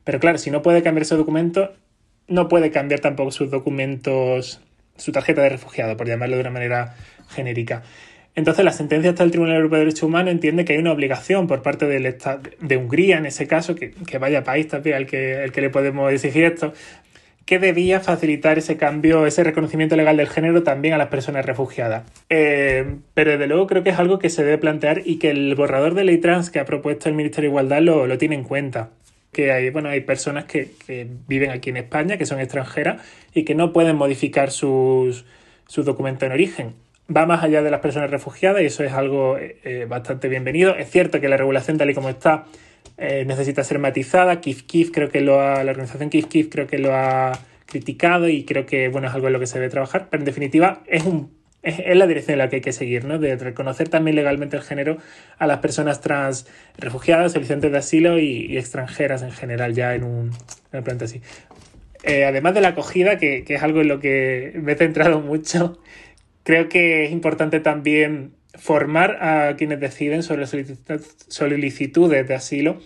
Pero 0.05 0.19
claro, 0.19 0.37
si 0.37 0.49
no 0.49 0.61
puede 0.61 0.81
cambiar 0.81 1.03
ese 1.03 1.15
documento, 1.15 1.73
no 2.27 2.47
puede 2.47 2.71
cambiar 2.71 3.01
tampoco 3.01 3.31
sus 3.31 3.51
documentos, 3.51 4.61
su 4.95 5.11
tarjeta 5.11 5.41
de 5.41 5.49
refugiado, 5.49 5.97
por 5.97 6.07
llamarlo 6.07 6.37
de 6.37 6.41
una 6.41 6.51
manera 6.51 6.95
genérica. 7.29 7.83
Entonces, 8.35 8.63
la 8.63 8.71
sentencia 8.71 9.11
hasta 9.11 9.23
el 9.23 9.31
Tribunal 9.31 9.57
Europeo 9.57 9.79
de 9.79 9.85
Derechos 9.85 10.03
Humanos 10.03 10.31
entiende 10.31 10.65
que 10.65 10.73
hay 10.73 10.79
una 10.79 10.93
obligación 10.93 11.45
por 11.47 11.61
parte 11.61 11.85
del 11.85 12.05
Estado 12.05 12.41
de 12.61 12.77
Hungría, 12.77 13.17
en 13.17 13.25
ese 13.25 13.45
caso, 13.45 13.75
que, 13.75 13.93
vaya 14.17 14.43
país 14.43 14.69
también 14.69 14.95
al 14.95 15.05
que, 15.05 15.51
que 15.53 15.61
le 15.61 15.69
podemos 15.69 16.11
exigir 16.11 16.45
esto, 16.45 16.73
que 17.45 17.59
debía 17.59 17.99
facilitar 17.99 18.57
ese 18.57 18.77
cambio, 18.77 19.25
ese 19.25 19.43
reconocimiento 19.43 19.95
legal 19.95 20.17
del 20.17 20.29
género 20.29 20.63
también 20.63 20.93
a 20.93 20.97
las 20.97 21.07
personas 21.07 21.45
refugiadas. 21.45 22.03
Eh, 22.29 22.95
pero 23.13 23.31
desde 23.31 23.47
luego 23.47 23.67
creo 23.67 23.83
que 23.83 23.89
es 23.89 23.99
algo 23.99 24.19
que 24.19 24.29
se 24.29 24.43
debe 24.43 24.57
plantear 24.57 25.01
y 25.05 25.19
que 25.19 25.31
el 25.31 25.53
borrador 25.55 25.93
de 25.93 26.05
ley 26.05 26.17
trans 26.19 26.49
que 26.49 26.59
ha 26.59 26.65
propuesto 26.65 27.09
el 27.09 27.15
Ministerio 27.15 27.49
de 27.49 27.51
Igualdad 27.51 27.81
lo, 27.81 28.07
lo 28.07 28.17
tiene 28.17 28.35
en 28.35 28.43
cuenta. 28.43 28.91
Que 29.31 29.51
hay, 29.51 29.71
bueno, 29.71 29.89
hay 29.89 30.01
personas 30.01 30.45
que, 30.45 30.71
que, 30.85 31.07
viven 31.27 31.49
aquí 31.49 31.71
en 31.71 31.77
España, 31.77 32.17
que 32.17 32.25
son 32.25 32.39
extranjeras 32.39 33.01
y 33.33 33.43
que 33.43 33.55
no 33.55 33.73
pueden 33.73 33.95
modificar 33.95 34.51
sus, 34.51 35.25
sus 35.67 35.85
documentos 35.85 36.27
en 36.27 36.31
origen 36.31 36.73
va 37.15 37.25
más 37.25 37.43
allá 37.43 37.61
de 37.61 37.69
las 37.69 37.81
personas 37.81 38.09
refugiadas 38.09 38.61
y 38.61 38.65
eso 38.65 38.83
es 38.83 38.93
algo 38.93 39.37
eh, 39.37 39.85
bastante 39.89 40.29
bienvenido. 40.29 40.75
Es 40.75 40.89
cierto 40.89 41.19
que 41.19 41.27
la 41.27 41.37
regulación 41.37 41.77
tal 41.77 41.89
y 41.89 41.93
como 41.93 42.09
está 42.09 42.45
eh, 42.97 43.25
necesita 43.25 43.63
ser 43.63 43.79
matizada. 43.79 44.41
Kif 44.41 44.63
Kif 44.63 44.91
creo 44.91 45.09
que 45.09 45.21
lo 45.21 45.41
ha, 45.41 45.63
la 45.63 45.71
organización 45.71 46.09
Kif 46.09 46.27
Kif 46.27 46.49
creo 46.49 46.67
que 46.67 46.77
lo 46.77 46.93
ha 46.93 47.31
criticado 47.65 48.29
y 48.29 48.45
creo 48.45 48.65
que 48.65 48.89
bueno, 48.89 49.07
es 49.07 49.13
algo 49.13 49.27
en 49.27 49.33
lo 49.33 49.39
que 49.39 49.47
se 49.47 49.59
debe 49.59 49.69
trabajar, 49.69 50.07
pero 50.09 50.21
en 50.21 50.25
definitiva 50.25 50.83
es 50.87 51.03
un 51.03 51.43
es, 51.63 51.95
la 51.95 52.05
dirección 52.05 52.33
en 52.33 52.39
la 52.39 52.49
que 52.49 52.57
hay 52.57 52.61
que 52.61 52.73
seguir, 52.73 53.05
¿no? 53.05 53.17
De 53.17 53.35
reconocer 53.37 53.89
también 53.89 54.15
legalmente 54.15 54.57
el 54.57 54.63
género 54.63 54.97
a 55.39 55.47
las 55.47 55.59
personas 55.59 56.01
trans 56.01 56.45
refugiadas, 56.77 57.31
solicitantes 57.31 57.71
de 57.71 57.77
asilo 57.77 58.19
y, 58.19 58.57
extranjeras 58.57 59.23
en 59.23 59.31
general, 59.31 59.73
ya 59.73 59.95
en 59.95 60.03
un, 60.03 60.31
en 60.71 60.83
planeta 60.83 61.05
así. 61.05 61.21
Eh, 62.03 62.25
además 62.25 62.53
de 62.53 62.61
la 62.61 62.69
acogida, 62.69 63.17
que, 63.17 63.45
que, 63.45 63.55
es 63.55 63.63
algo 63.63 63.81
en 63.81 63.87
lo 63.87 63.99
que 63.99 64.53
me 64.61 64.73
he 64.73 64.75
centrado 64.75 65.19
mucho, 65.21 65.79
creo 66.43 66.67
que 66.67 67.05
es 67.05 67.11
importante 67.11 67.61
también 67.61 68.33
formar 68.53 69.23
a 69.23 69.55
quienes 69.55 69.79
deciden 69.79 70.23
sobre 70.23 70.45
solicitudes 70.47 72.27
de 72.27 72.35
asilo 72.35 72.79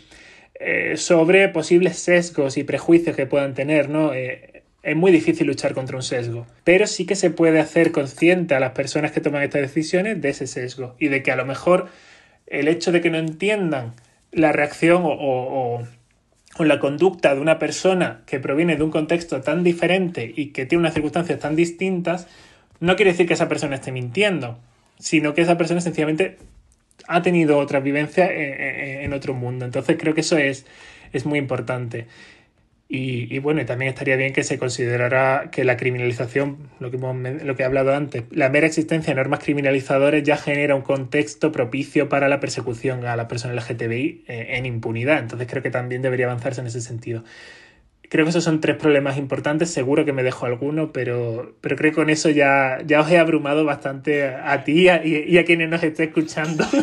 eh, 0.60 0.98
sobre 0.98 1.50
posibles 1.50 2.00
sesgos 2.00 2.58
y 2.58 2.64
prejuicios 2.64 3.16
que 3.16 3.28
puedan 3.28 3.54
tener, 3.54 3.90
¿no? 3.90 4.14
Eh, 4.14 4.64
es 4.82 4.96
muy 4.96 5.12
difícil 5.12 5.46
luchar 5.46 5.76
contra 5.76 5.98
un 5.98 6.02
sesgo, 6.02 6.48
pero 6.64 6.88
sí 6.88 7.06
que 7.06 7.16
se 7.16 7.30
puede 7.30 7.60
hacer 7.60 7.92
consciente 7.92 8.56
a 8.56 8.60
las 8.60 8.72
personas 8.72 9.12
que 9.12 9.22
toman 9.22 9.44
estas 9.44 9.62
decisiones 9.62 10.20
de 10.20 10.30
ese 10.30 10.48
sesgo 10.48 10.96
y 10.98 11.10
de 11.10 11.22
que 11.22 11.32
a 11.32 11.36
lo 11.36 11.46
mejor 11.46 11.90
el 12.48 12.68
hecho 12.68 12.92
de 12.92 13.02
que 13.02 13.12
no 13.12 13.20
entiendan 13.20 13.94
la 14.32 14.52
reacción 14.52 15.04
o, 15.06 15.84
la 16.60 16.80
conducta 16.80 17.36
de 17.36 17.42
una 17.42 17.60
persona 17.60 18.24
que 18.26 18.40
proviene 18.40 18.78
de 18.78 18.84
un 18.84 18.90
contexto 18.90 19.42
tan 19.42 19.64
diferente 19.64 20.34
y 20.36 20.48
que 20.48 20.66
tiene 20.66 20.80
unas 20.80 20.94
circunstancias 20.94 21.40
tan 21.40 21.56
distintas, 21.56 22.28
no 22.80 22.96
quiere 22.96 23.12
decir 23.12 23.28
que 23.28 23.36
esa 23.36 23.48
persona 23.48 23.76
esté 23.76 23.92
mintiendo, 23.92 24.58
sino 25.00 25.34
que 25.34 25.42
esa 25.42 25.58
persona 25.58 25.82
sencillamente 25.82 26.38
ha 27.08 27.22
tenido 27.22 27.58
otra 27.58 27.80
vivencia 27.80 28.30
en, 28.32 29.14
otro 29.14 29.34
mundo. 29.34 29.66
Entonces 29.66 29.98
creo 30.00 30.14
que 30.14 30.22
eso 30.22 30.38
es, 30.38 30.66
es 31.14 31.26
muy 31.26 31.40
importante. 31.40 32.08
Y, 32.90 33.40
bueno, 33.40 33.62
y 33.62 33.66
también 33.66 33.90
estaría 33.90 34.16
bien 34.16 34.32
que 34.32 34.44
se 34.44 34.58
considerara 34.58 35.50
que 35.52 35.66
la 35.66 35.76
criminalización, 35.76 36.70
lo 36.80 36.90
que, 36.90 36.96
hemos, 36.96 37.18
lo 37.44 37.56
que 37.58 37.64
he 37.64 37.66
hablado 37.66 37.94
antes, 37.94 38.24
la 38.32 38.48
mera 38.48 38.66
existencia 38.66 39.12
de 39.12 39.16
normas 39.16 39.40
criminalizadoras 39.40 40.24
ya 40.24 40.38
genera 40.38 40.74
un 40.74 40.84
contexto 40.84 41.52
propicio 41.52 42.08
para 42.08 42.30
la 42.30 42.40
persecución 42.40 43.06
a 43.06 43.18
la 43.18 43.28
persona 43.28 43.56
LGTBI 43.56 44.24
eh, 44.28 44.48
en 44.52 44.66
impunidad. 44.66 45.20
Entonces 45.20 45.50
creo 45.50 45.62
que 45.62 45.70
también 45.70 46.02
debería 46.02 46.28
avanzarse 46.28 46.62
en 46.62 46.68
ese 46.68 46.80
sentido. 46.80 47.26
Creo 48.10 48.26
que 48.26 48.30
esos 48.30 48.44
son 48.44 48.62
tres 48.62 48.78
problemas 48.78 49.18
importantes, 49.18 49.70
seguro 49.70 50.06
que 50.06 50.14
me 50.14 50.24
dejo 50.24 50.46
alguno, 50.46 50.92
pero, 50.92 51.56
pero 51.62 51.76
creo 51.76 51.92
que 51.92 51.96
con 51.96 52.10
eso 52.10 52.30
ya, 52.30 52.80
ya 52.86 53.02
os 53.02 53.12
he 53.12 53.18
abrumado 53.18 53.66
bastante 53.66 54.26
a, 54.26 54.64
ti 54.64 54.84
y 54.84 54.90
a, 54.90 55.06
y 55.06 55.38
a 55.38 55.46
quienes 55.46 55.70
nos 55.70 55.84
esté 55.84 56.06
escuchando. 56.06 56.66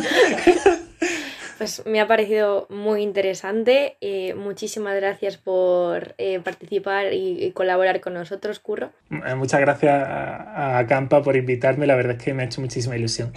Pues 1.57 1.85
me 1.85 2.01
ha 2.01 2.07
parecido 2.07 2.67
muy 2.69 3.01
interesante. 3.01 3.97
Eh, 4.01 4.33
muchísimas 4.35 4.95
gracias 4.95 5.37
por 5.37 6.13
eh, 6.17 6.39
participar 6.41 7.13
y, 7.13 7.51
colaborar 7.53 8.01
con 8.01 8.13
nosotros, 8.13 8.59
Curro. 8.59 8.91
Eh, 9.09 9.35
muchas 9.35 9.61
gracias 9.61 9.93
a, 9.93 10.77
a, 10.77 10.87
Campa 10.87 11.21
por 11.23 11.37
invitarme, 11.37 11.87
la 11.87 11.95
verdad 11.95 12.17
es 12.17 12.23
que 12.23 12.33
me 12.33 12.43
ha 12.43 12.45
hecho 12.45 12.59
muchísima 12.59 12.97
ilusión. 12.97 13.31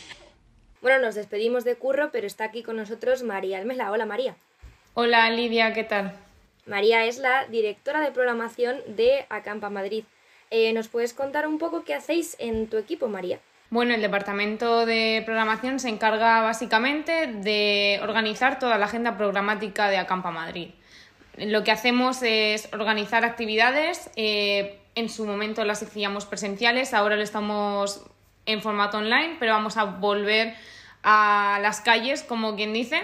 bueno, 0.82 1.00
nos 1.00 1.16
despedimos 1.16 1.64
de 1.64 1.74
Curro, 1.74 2.10
pero 2.12 2.26
está 2.26 2.44
aquí 2.44 2.62
con 2.62 2.76
nosotros 2.76 3.24
María 3.24 3.58
Almela. 3.58 3.90
Hola 3.90 4.06
María. 4.06 4.36
Hola 4.94 5.28
Lidia, 5.30 5.72
¿qué 5.72 5.82
tal? 5.82 6.14
María 6.66 7.04
es 7.04 7.18
la 7.18 7.46
directora 7.46 8.00
de 8.00 8.12
programación 8.12 8.78
de 8.86 9.26
Acampa 9.28 9.70
Madrid. 9.70 10.04
¿Nos 10.72 10.88
puedes 10.88 11.14
contar 11.14 11.48
un 11.48 11.58
poco 11.58 11.84
qué 11.84 11.94
hacéis 11.94 12.36
en 12.38 12.68
tu 12.68 12.76
equipo, 12.76 13.08
María? 13.08 13.40
Bueno, 13.70 13.92
el 13.92 14.00
departamento 14.00 14.86
de 14.86 15.22
programación 15.26 15.80
se 15.80 15.88
encarga 15.88 16.42
básicamente 16.42 17.26
de 17.26 17.98
organizar 18.02 18.60
toda 18.60 18.78
la 18.78 18.86
agenda 18.86 19.16
programática 19.16 19.88
de 19.88 19.96
Acampa 19.96 20.30
Madrid. 20.30 20.70
Lo 21.36 21.64
que 21.64 21.72
hacemos 21.72 22.22
es 22.22 22.68
organizar 22.72 23.24
actividades. 23.24 24.10
Eh, 24.14 24.78
en 24.94 25.08
su 25.08 25.26
momento 25.26 25.64
las 25.64 25.82
hacíamos 25.82 26.24
presenciales, 26.24 26.94
ahora 26.94 27.16
lo 27.16 27.22
estamos 27.22 28.04
en 28.46 28.62
formato 28.62 28.98
online, 28.98 29.36
pero 29.40 29.54
vamos 29.54 29.76
a 29.76 29.84
volver 29.84 30.54
a 31.02 31.58
las 31.60 31.80
calles, 31.80 32.22
como 32.22 32.54
quien 32.54 32.72
dice. 32.72 33.02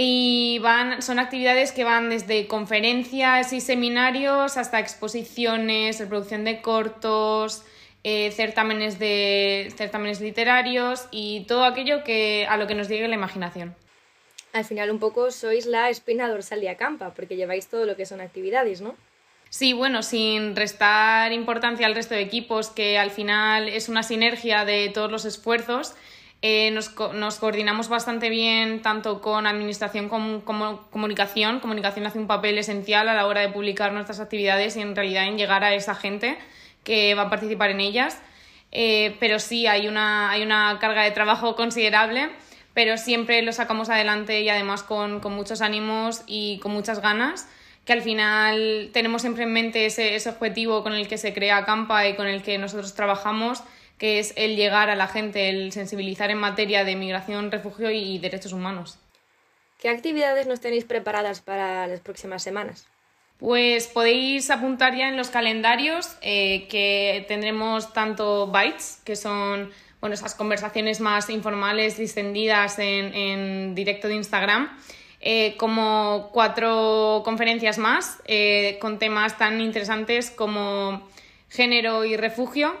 Y 0.00 0.60
van, 0.60 1.02
son 1.02 1.18
actividades 1.18 1.72
que 1.72 1.82
van 1.82 2.08
desde 2.08 2.46
conferencias 2.46 3.52
y 3.52 3.60
seminarios 3.60 4.56
hasta 4.56 4.78
exposiciones, 4.78 5.98
reproducción 5.98 6.44
de 6.44 6.62
cortos, 6.62 7.64
eh, 8.04 8.30
certámenes, 8.30 9.00
de, 9.00 9.72
certámenes 9.76 10.20
literarios 10.20 11.08
y 11.10 11.46
todo 11.48 11.64
aquello 11.64 12.04
que, 12.04 12.46
a 12.48 12.56
lo 12.56 12.68
que 12.68 12.76
nos 12.76 12.88
llegue 12.88 13.08
la 13.08 13.16
imaginación. 13.16 13.74
Al 14.52 14.64
final 14.64 14.92
un 14.92 15.00
poco 15.00 15.32
sois 15.32 15.66
la 15.66 15.90
espina 15.90 16.28
dorsal 16.28 16.60
de 16.60 16.68
Acampa, 16.68 17.12
porque 17.12 17.34
lleváis 17.34 17.66
todo 17.66 17.84
lo 17.84 17.96
que 17.96 18.06
son 18.06 18.20
actividades, 18.20 18.80
¿no? 18.80 18.94
Sí, 19.50 19.72
bueno, 19.72 20.04
sin 20.04 20.54
restar 20.54 21.32
importancia 21.32 21.88
al 21.88 21.96
resto 21.96 22.14
de 22.14 22.20
equipos, 22.20 22.70
que 22.70 22.98
al 22.98 23.10
final 23.10 23.68
es 23.68 23.88
una 23.88 24.04
sinergia 24.04 24.64
de 24.64 24.90
todos 24.94 25.10
los 25.10 25.24
esfuerzos, 25.24 25.96
eh, 26.40 26.70
nos, 26.70 26.94
nos, 27.14 27.38
coordinamos 27.38 27.88
bastante 27.88 28.30
bien 28.30 28.80
tanto 28.80 29.20
con 29.20 29.46
administración 29.46 30.08
como, 30.08 30.44
como, 30.44 30.82
comunicación. 30.90 31.58
Comunicación 31.58 32.06
hace 32.06 32.18
un 32.18 32.28
papel 32.28 32.58
esencial 32.58 33.08
a 33.08 33.14
la 33.14 33.26
hora 33.26 33.40
de 33.40 33.48
publicar 33.48 33.92
nuestras 33.92 34.20
actividades 34.20 34.76
y 34.76 34.80
en 34.80 34.94
realidad 34.94 35.26
en 35.26 35.36
llegar 35.36 35.64
a 35.64 35.74
esa 35.74 35.96
gente 35.96 36.38
que 36.84 37.14
va 37.14 37.22
a 37.22 37.30
participar 37.30 37.70
en 37.70 37.80
ellas. 37.80 38.20
Eh, 38.70 39.16
pero 39.18 39.40
sí, 39.40 39.66
hay 39.66 39.88
una, 39.88 40.30
hay 40.30 40.42
una 40.42 40.78
carga 40.80 41.02
de 41.02 41.10
trabajo 41.10 41.56
considerable, 41.56 42.30
pero 42.72 42.98
siempre 42.98 43.42
lo 43.42 43.52
sacamos 43.52 43.88
adelante 43.88 44.40
y 44.42 44.48
además 44.48 44.84
con, 44.84 45.18
con 45.20 45.32
muchos 45.32 45.60
ánimos 45.60 46.22
y 46.26 46.58
con 46.60 46.72
muchas 46.72 47.00
ganas 47.00 47.48
que 47.84 47.94
al 47.94 48.02
final 48.02 48.90
tenemos 48.92 49.22
siempre 49.22 49.44
en 49.44 49.52
mente 49.54 49.86
ese, 49.86 50.14
ese, 50.14 50.28
objetivo 50.28 50.82
con 50.82 50.92
el 50.92 51.08
que 51.08 51.16
se 51.16 51.32
crea 51.32 51.64
Campa 51.64 52.06
y 52.06 52.16
con 52.16 52.26
el 52.26 52.42
que 52.42 52.58
nosotros 52.58 52.92
trabajamos, 52.92 53.62
que 53.98 54.20
es 54.20 54.32
el 54.36 54.56
llegar 54.56 54.90
a 54.90 54.96
la 54.96 55.08
gente, 55.08 55.48
el 55.50 55.72
sensibilizar 55.72 56.30
en 56.30 56.38
materia 56.38 56.84
de 56.84 56.96
migración, 56.96 57.50
refugio 57.50 57.90
y 57.90 58.18
derechos 58.18 58.52
humanos. 58.52 58.98
¿Qué 59.80 59.88
actividades 59.88 60.46
nos 60.46 60.60
tenéis 60.60 60.84
preparadas 60.84 61.40
para 61.40 61.86
las 61.86 62.00
próximas 62.00 62.42
semanas? 62.42 62.86
Pues 63.38 63.86
podéis 63.86 64.50
apuntar 64.50 64.96
ya 64.96 65.08
en 65.08 65.16
los 65.16 65.28
calendarios 65.28 66.16
eh, 66.22 66.66
que 66.68 67.24
tendremos 67.28 67.92
tanto 67.92 68.48
bytes, 68.48 69.00
que 69.04 69.14
son 69.14 69.70
bueno, 70.00 70.14
esas 70.14 70.34
conversaciones 70.34 71.00
más 71.00 71.30
informales, 71.30 71.96
distendidas 71.96 72.78
en, 72.80 73.74
directo 73.76 74.08
de 74.08 74.14
Instagram, 74.14 74.76
eh, 75.20 75.56
como 75.56 76.30
cuatro 76.32 77.22
conferencias 77.24 77.78
más 77.78 78.20
eh, 78.24 78.78
con 78.80 78.98
temas 78.98 79.38
tan 79.38 79.60
interesantes 79.60 80.30
como 80.30 81.08
género 81.48 82.04
y 82.04 82.16
refugio, 82.16 82.76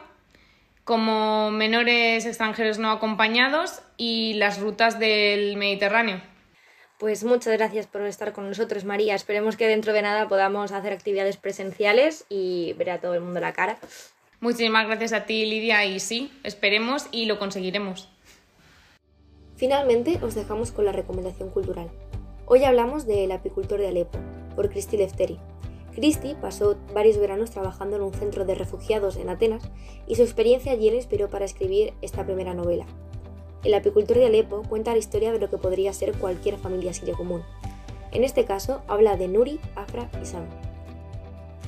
como 0.88 1.50
menores 1.50 2.24
extranjeros 2.24 2.78
no 2.78 2.90
acompañados 2.90 3.82
y 3.98 4.32
las 4.34 4.58
rutas 4.58 4.98
del 4.98 5.58
Mediterráneo. 5.58 6.22
Pues 6.98 7.24
muchas 7.24 7.58
gracias 7.58 7.86
por 7.86 8.00
estar 8.06 8.32
con 8.32 8.48
nosotros, 8.48 8.86
María. 8.86 9.14
Esperemos 9.14 9.58
que 9.58 9.66
dentro 9.66 9.92
de 9.92 10.00
nada 10.00 10.28
podamos 10.28 10.72
hacer 10.72 10.94
actividades 10.94 11.36
presenciales 11.36 12.24
y 12.30 12.72
ver 12.78 12.88
a 12.88 13.00
todo 13.02 13.12
el 13.12 13.20
mundo 13.20 13.38
la 13.38 13.52
cara. 13.52 13.76
Muchísimas 14.40 14.86
gracias 14.86 15.12
a 15.12 15.26
ti, 15.26 15.44
Lidia, 15.44 15.84
y 15.84 16.00
sí, 16.00 16.32
esperemos 16.42 17.06
y 17.12 17.26
lo 17.26 17.38
conseguiremos. 17.38 18.08
Finalmente, 19.56 20.18
os 20.22 20.36
dejamos 20.36 20.72
con 20.72 20.86
la 20.86 20.92
recomendación 20.92 21.50
cultural. 21.50 21.90
Hoy 22.46 22.64
hablamos 22.64 23.06
de 23.06 23.24
El 23.24 23.32
apicultor 23.32 23.78
de 23.78 23.88
Alepo, 23.88 24.18
por 24.56 24.70
Cristi 24.70 24.96
Lefteri. 24.96 25.38
Cristi 25.98 26.36
pasó 26.40 26.76
varios 26.94 27.18
veranos 27.18 27.50
trabajando 27.50 27.96
en 27.96 28.02
un 28.02 28.12
centro 28.12 28.44
de 28.44 28.54
refugiados 28.54 29.16
en 29.16 29.28
Atenas 29.30 29.64
y 30.06 30.14
su 30.14 30.22
experiencia 30.22 30.70
allí 30.70 30.90
le 30.90 30.96
inspiró 30.96 31.28
para 31.28 31.44
escribir 31.44 31.92
esta 32.02 32.24
primera 32.24 32.54
novela, 32.54 32.86
el 33.64 33.74
apicultor 33.74 34.16
de 34.16 34.26
Alepo 34.26 34.62
cuenta 34.68 34.92
la 34.92 34.98
historia 34.98 35.32
de 35.32 35.40
lo 35.40 35.50
que 35.50 35.58
podría 35.58 35.92
ser 35.92 36.16
cualquier 36.16 36.58
familia 36.58 36.94
siria 36.94 37.14
común. 37.14 37.42
En 38.12 38.22
este 38.22 38.44
caso, 38.44 38.82
habla 38.86 39.16
de 39.16 39.26
Nuri, 39.26 39.58
Afra 39.74 40.08
y 40.22 40.26
Sam. 40.26 40.44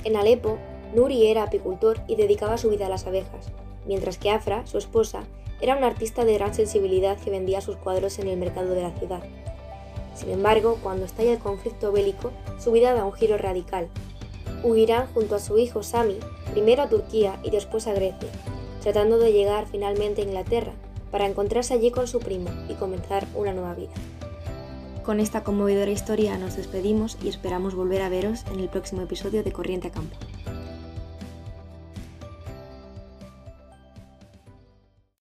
En 0.05 0.15
Alepo, 0.15 0.57
Nuri 0.95 1.27
era 1.27 1.43
apicultor 1.43 1.99
y 2.07 2.15
dedicaba 2.15 2.57
su 2.57 2.69
vida 2.69 2.85
a 2.85 2.89
las 2.89 3.05
abejas, 3.07 3.51
mientras 3.85 4.17
que 4.17 4.29
Afra, 4.29 4.65
su 4.65 4.77
esposa, 4.77 5.23
era 5.59 5.75
una 5.75 5.87
artista 5.87 6.23
de 6.23 6.35
gran 6.35 6.53
sensibilidad 6.53 7.19
que 7.19 7.29
vendía 7.29 7.59
sus 7.59 7.75
cuadros 7.75 8.17
en 8.19 8.29
el 8.29 8.37
mercado 8.37 8.73
de 8.73 8.83
la 8.83 8.91
ciudad. 8.91 9.21
Sin 10.15 10.31
embargo, 10.31 10.79
cuando 10.81 11.05
estalla 11.05 11.33
el 11.33 11.39
conflicto 11.39 11.91
bélico, 11.91 12.31
su 12.57 12.71
vida 12.71 12.93
da 12.93 13.03
un 13.03 13.13
giro 13.13 13.37
radical. 13.37 13.89
Huirán 14.63 15.07
junto 15.13 15.35
a 15.35 15.39
su 15.39 15.57
hijo 15.57 15.83
Sami, 15.83 16.17
primero 16.51 16.83
a 16.83 16.89
Turquía 16.89 17.39
y 17.43 17.49
después 17.49 17.87
a 17.87 17.93
Grecia, 17.93 18.29
tratando 18.81 19.17
de 19.17 19.33
llegar 19.33 19.67
finalmente 19.69 20.21
a 20.21 20.25
Inglaterra, 20.25 20.73
para 21.11 21.25
encontrarse 21.25 21.73
allí 21.73 21.91
con 21.91 22.07
su 22.07 22.19
primo 22.19 22.49
y 22.69 22.75
comenzar 22.75 23.27
una 23.35 23.53
nueva 23.53 23.73
vida. 23.73 23.91
Con 25.03 25.19
esta 25.19 25.43
conmovedora 25.43 25.91
historia 25.91 26.37
nos 26.37 26.55
despedimos 26.55 27.17
y 27.23 27.29
esperamos 27.29 27.75
volver 27.75 28.01
a 28.01 28.09
veros 28.09 28.45
en 28.51 28.59
el 28.59 28.69
próximo 28.69 29.01
episodio 29.01 29.43
de 29.43 29.51
Corriente 29.51 29.87
a 29.87 29.91
Campo. 29.91 30.15